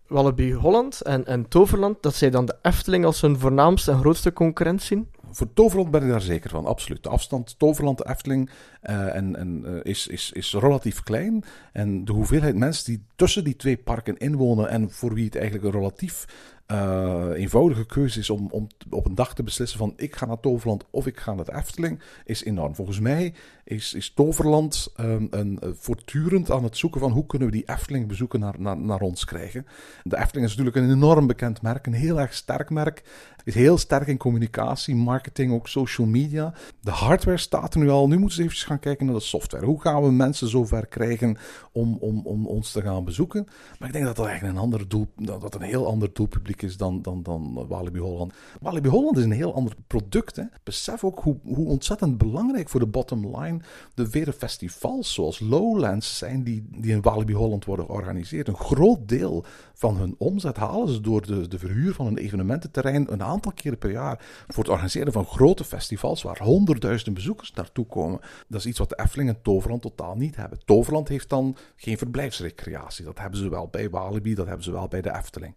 [0.08, 4.34] Wallaby Holland en, en Toverland, dat zij dan de Efteling als hun voornaamste en grootste
[4.34, 5.08] concurrent zien?
[5.32, 7.04] Voor Toverland ben ik daar zeker van, absoluut.
[7.04, 8.50] De afstand Toverland-Efteling
[8.82, 11.44] eh, en, en, eh, is, is, is relatief klein.
[11.74, 15.66] En de hoeveelheid mensen die tussen die twee parken inwonen en voor wie het eigenlijk
[15.66, 16.26] een relatief
[16.70, 20.40] eh, eenvoudige keuze is om, om op een dag te beslissen van ik ga naar
[20.40, 22.76] Toverland of ik ga naar de Efteling, is enorm.
[22.76, 27.48] Volgens mij is, is Toverland ehm, een, eh, voortdurend aan het zoeken van hoe kunnen
[27.48, 29.66] we die Efteling bezoeken naar, naar, naar ons krijgen.
[30.04, 33.04] De Efteling is natuurlijk een enorm bekend merk, een heel erg sterk merk.
[33.44, 36.54] Is heel sterk in communicatie, marketing, ook social media.
[36.82, 38.08] De hardware staat er nu al.
[38.08, 39.66] Nu moeten ze even gaan kijken naar de software.
[39.66, 41.38] Hoe gaan we mensen zover krijgen
[41.72, 43.48] om, om, om ons te gaan bezoeken?
[43.80, 46.78] Maar ik denk dat dat eigenlijk een ander doel, dat een heel ander doelpubliek is
[46.78, 48.34] dan, dan, dan Walibi Holland.
[48.62, 50.36] Walibi Holland is een heel ander product.
[50.36, 50.44] Hè.
[50.64, 53.60] Besef ook hoe, hoe ontzettend belangrijk voor de bottom line
[53.94, 58.48] de vele festivals zoals Lowlands zijn die, die in Walibi Holland worden georganiseerd.
[58.48, 63.12] Een groot deel van hun omzet halen ze door de, de verhuur van een evenemententerrein
[63.12, 67.86] een aantal keren per jaar voor het organiseren van grote festivals waar honderdduizenden bezoekers naartoe
[67.86, 68.20] komen.
[68.48, 70.60] Dat is iets wat de Efteling en Toverland totaal niet hebben.
[70.66, 73.06] Toverland heeft dan geen verblijfsrecreatie.
[73.06, 75.56] Dat hebben ze wel bij Walibi, dat hebben ze wel bij de Efteling.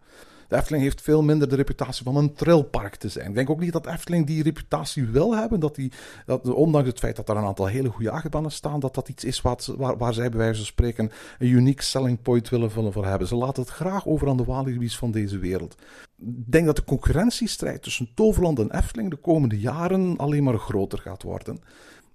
[0.53, 3.29] Efteling heeft veel minder de reputatie van een trilpark te zijn.
[3.29, 5.61] Ik denk ook niet dat Efteling die reputatie wil hebben.
[5.61, 5.93] Dat die,
[6.27, 9.25] dat, ondanks het feit dat er een aantal hele goede achtbanen staan, dat dat iets
[9.25, 13.07] is wat, waar, waar zij bij wijze van spreken een unique selling point willen voor
[13.07, 13.29] hebben.
[13.29, 15.75] Ze laten het graag over aan de Walibi's van deze wereld.
[16.19, 20.99] Ik denk dat de concurrentiestrijd tussen Toverland en Efteling de komende jaren alleen maar groter
[20.99, 21.61] gaat worden.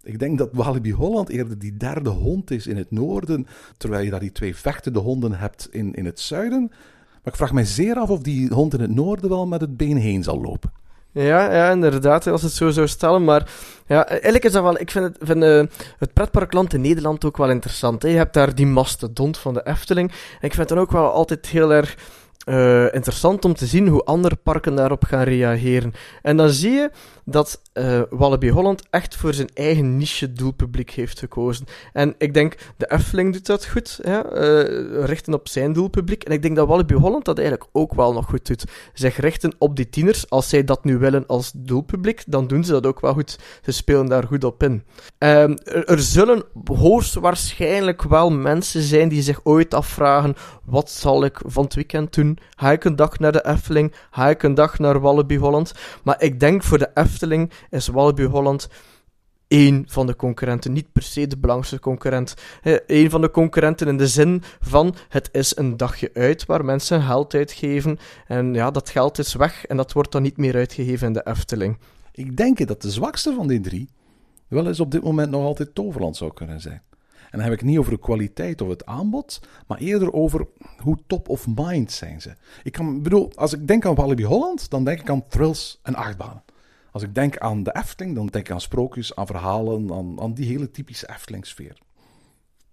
[0.04, 4.10] Ik denk dat Walibi Holland eerder die derde hond is in het noorden, terwijl je
[4.10, 6.72] daar die twee vechtende honden hebt in, in het zuiden.
[7.28, 9.98] Ik vraag mij zeer af of die hond in het noorden wel met het been
[9.98, 10.72] heen zal lopen.
[11.12, 13.24] Ja, ja, inderdaad, als het zo zou stellen.
[13.24, 13.50] Maar
[13.88, 14.80] ja, eigenlijk is dat wel...
[14.80, 15.64] Ik vind het, vind, uh,
[15.98, 18.02] het pretparkland in Nederland ook wel interessant.
[18.02, 18.10] Hè.
[18.10, 20.12] Je hebt daar die mastodont van de Efteling.
[20.12, 21.98] Ik vind het dan ook wel altijd heel erg
[22.50, 25.94] uh, interessant om te zien hoe andere parken daarop gaan reageren.
[26.22, 26.92] En dan zie je
[27.30, 31.66] dat uh, Walibi Holland echt voor zijn eigen niche doelpubliek heeft gekozen.
[31.94, 36.24] En ik denk, de Efteling doet dat goed, hè, uh, richten op zijn doelpubliek.
[36.24, 38.66] En ik denk dat Walibi Holland dat eigenlijk ook wel nog goed doet.
[38.94, 42.72] Zich richten op die tieners, als zij dat nu willen als doelpubliek, dan doen ze
[42.72, 43.40] dat ook wel goed.
[43.62, 44.84] Ze spelen daar goed op in.
[45.18, 51.64] Um, er, zullen hoogstwaarschijnlijk wel mensen zijn die zich ooit afvragen, wat zal ik van
[51.64, 52.38] het weekend doen?
[52.56, 53.94] Ga ik een dag naar de Efteling?
[54.12, 55.74] Ga ik een dag naar Walibi Holland?
[56.04, 57.16] Maar ik denk voor de Efteling
[57.70, 58.68] is Walibi Holland
[59.48, 60.74] één van de concurrenten.
[60.74, 62.34] Niet per se de belangrijkste concurrent.
[62.88, 67.02] Eén van de concurrenten in de zin van het is een dagje uit waar mensen
[67.02, 67.98] geld uitgeven.
[68.28, 71.28] En ja, dat geld is weg en dat wordt dan niet meer uitgegeven in de
[71.28, 71.78] Efteling.
[72.12, 73.90] Ik denk dat de zwakste van die drie
[74.48, 76.82] wel eens op dit moment nog altijd Toverland zou kunnen zijn.
[77.32, 80.48] En dan heb ik niet over de kwaliteit of het aanbod, maar eerder over
[80.78, 82.34] hoe top of mind zijn ze.
[82.64, 85.96] Ik kan, bedoel, als ik denk aan Walibi Holland, dan denk ik aan thrills en
[85.96, 86.44] achtbanen.
[86.92, 90.34] Als ik denk aan de Efteling, dan denk ik aan sprookjes, aan verhalen, aan, aan
[90.34, 91.78] die hele typische Efteling-sfeer.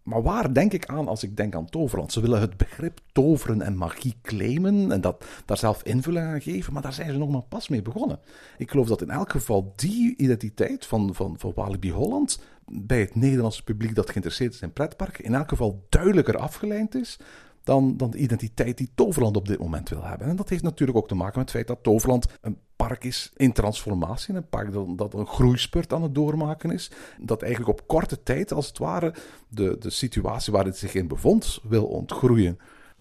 [0.04, 2.12] Maar waar denk ik aan als ik denk aan Toverland?
[2.12, 6.72] Ze willen het begrip toveren en magie claimen en dat, daar zelf invulling aan geven,
[6.72, 8.20] maar daar zijn ze nog maar pas mee begonnen.
[8.58, 13.14] Ik geloof dat in elk geval die identiteit van, van, van Walibi Holland bij het
[13.14, 17.18] Nederlandse publiek dat geïnteresseerd is in pretparken in elk geval duidelijker afgeleid is
[17.62, 20.28] dan, dan de identiteit die Toverland op dit moment wil hebben.
[20.28, 23.32] En dat heeft natuurlijk ook te maken met het feit dat Toverland een park is
[23.36, 24.34] in transformatie.
[24.34, 26.90] Een park dat, een groeispurt aan het doormaken is.
[27.18, 29.14] Dat eigenlijk op korte tijd, als het ware,
[29.48, 32.58] de, de situatie waar het zich in bevond, wil ontgroeien.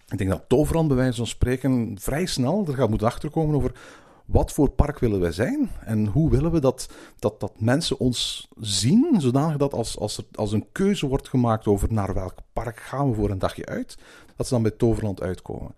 [0.08, 3.72] Ik denk dat Toverland, bij wijze van spreken, vrij snel er gaat moeten achterkomen over
[4.24, 8.48] wat voor park willen wij zijn en hoe willen we dat, dat, dat mensen ons
[8.60, 12.80] zien, zodanig dat als, als er als een keuze wordt gemaakt over naar welk park
[12.80, 13.96] gaan we voor een dagje uit,
[14.36, 15.74] dat ze dan bij Toverland uitkomen.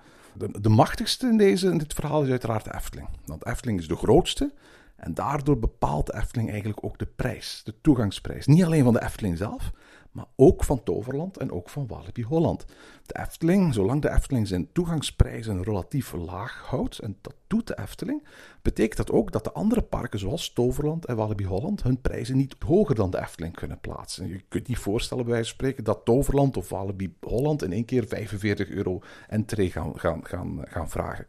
[0.61, 3.09] De, machtigste in, deze, in dit verhaal is uiteraard de Efteling.
[3.25, 4.53] Want Efteling is de grootste
[4.97, 8.47] en daardoor bepaalt de Efteling eigenlijk ook de prijs, de toegangsprijs.
[8.47, 9.73] Niet alleen van de Efteling zelf,
[10.17, 12.65] maar ook van Toverland en ook van Walibi Holland.
[13.07, 18.27] De Efteling, zolang de Efteling zijn toegangsprijzen relatief laag houdt, en dat doet de Efteling,
[18.63, 22.57] betekent dat ook dat de andere parken zoals Toverland en Walibi Holland hun prijzen niet
[22.67, 24.29] hoger dan de Efteling kunnen plaatsen.
[24.29, 27.85] Je kunt niet voorstellen bij wijze van spreken dat Toverland of Walibi Holland in één
[27.85, 31.27] keer 45 euro entree gaan, gaan, gaan, gaan vragen.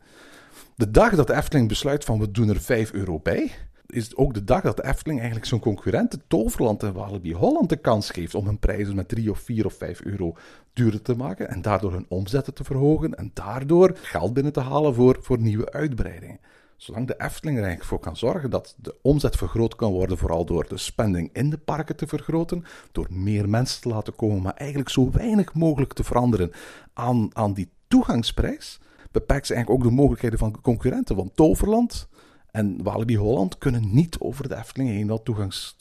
[0.75, 3.51] De dag dat de Efteling besluit van we doen er 5 euro bij,
[3.87, 7.77] is ook de dag dat de Efteling eigenlijk zijn concurrenten Toverland en Walibi Holland de
[7.77, 10.35] kans geeft om hun prijzen met 3 of 4 of 5 euro
[10.73, 14.93] duurder te maken en daardoor hun omzetten te verhogen en daardoor geld binnen te halen
[14.93, 16.39] voor, voor nieuwe uitbreidingen.
[16.77, 20.45] Zolang de Efteling er eigenlijk voor kan zorgen dat de omzet vergroot kan worden, vooral
[20.45, 24.53] door de spending in de parken te vergroten, door meer mensen te laten komen, maar
[24.53, 26.51] eigenlijk zo weinig mogelijk te veranderen
[26.93, 28.79] aan, aan die toegangsprijs,
[29.11, 31.15] beperkt ze eigenlijk ook de mogelijkheden van concurrenten.
[31.15, 32.07] Want Toverland
[32.51, 35.75] en Walibi Holland kunnen niet over de Efteling heen wat, toegangs,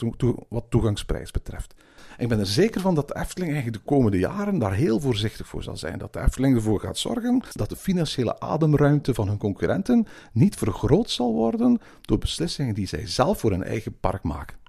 [0.48, 1.74] wat toegangsprijs betreft.
[2.18, 5.46] ik ben er zeker van dat de Efteling eigenlijk de komende jaren daar heel voorzichtig
[5.46, 5.98] voor zal zijn.
[5.98, 11.10] Dat de Efteling ervoor gaat zorgen dat de financiële ademruimte van hun concurrenten niet vergroot
[11.10, 14.65] zal worden door beslissingen die zij zelf voor hun eigen park maken.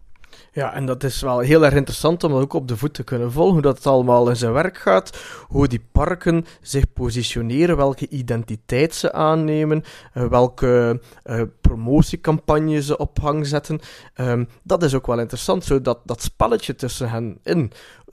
[0.57, 3.31] Ja, en dat is wel heel erg interessant om ook op de voet te kunnen
[3.31, 8.95] volgen, hoe dat allemaal in zijn werk gaat, hoe die parken zich positioneren, welke identiteit
[8.95, 9.83] ze aannemen,
[10.13, 13.79] uh, welke uh, promotiecampagne ze op hang zetten.
[14.15, 17.71] Um, dat is ook wel interessant, zo dat, dat spelletje tussen hen in.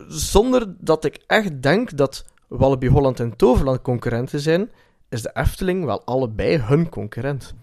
[0.09, 4.71] Zonder dat ik echt denk dat Wallaby Holland en Toverland concurrenten zijn,
[5.09, 7.55] is de Efteling wel allebei hun concurrent.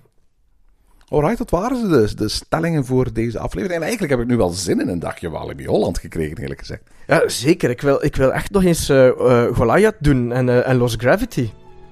[1.12, 2.16] Alright, dat waren ze dus.
[2.16, 3.76] De stellingen voor deze aflevering.
[3.80, 6.82] En eigenlijk heb ik nu wel zin in een dagje Walibi Holland gekregen, eerlijk gezegd.
[7.08, 7.70] Ja, zeker.
[7.70, 9.10] Ik wil, ik wil echt nog eens eh,
[9.54, 11.50] Goliath doen en, eh, en Lost Gravity.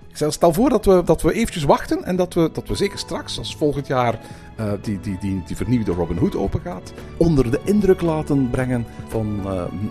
[0.09, 2.97] Ik stel- voor dat we, dat we eventjes wachten en dat we, dat we zeker
[2.99, 4.19] straks, als volgend jaar
[4.81, 9.41] die, die, die, die vernieuwde Robin Hood open gaat, onder de indruk laten brengen van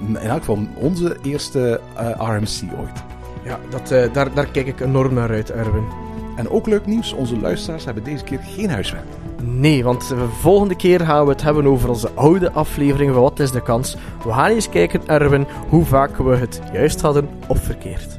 [0.09, 3.03] in elk geval onze eerste eh, RMC ooit.
[3.45, 6.08] Ja, dat, daar, daar kijk ik enorm naar uit, Erwin.
[6.39, 9.05] En ook leuk nieuws, onze luisteraars hebben deze keer geen huiswerk.
[9.43, 13.41] Nee, want de volgende keer gaan we het hebben over onze oude aflevering van Wat
[13.41, 13.97] is de kans?
[14.25, 18.19] We gaan eens kijken, Erwin, hoe vaak we het juist hadden of verkeerd.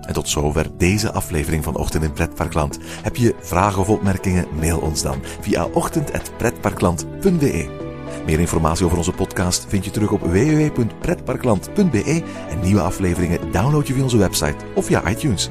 [0.00, 2.78] En tot zover deze aflevering van Ochtend in Pretparkland.
[3.02, 4.46] Heb je vragen of opmerkingen?
[4.60, 7.68] Mail ons dan via ochtend.pretparkland.be.
[8.26, 13.92] Meer informatie over onze podcast vind je terug op www.pretparkland.be en nieuwe afleveringen download je
[13.92, 15.50] via onze website of via iTunes.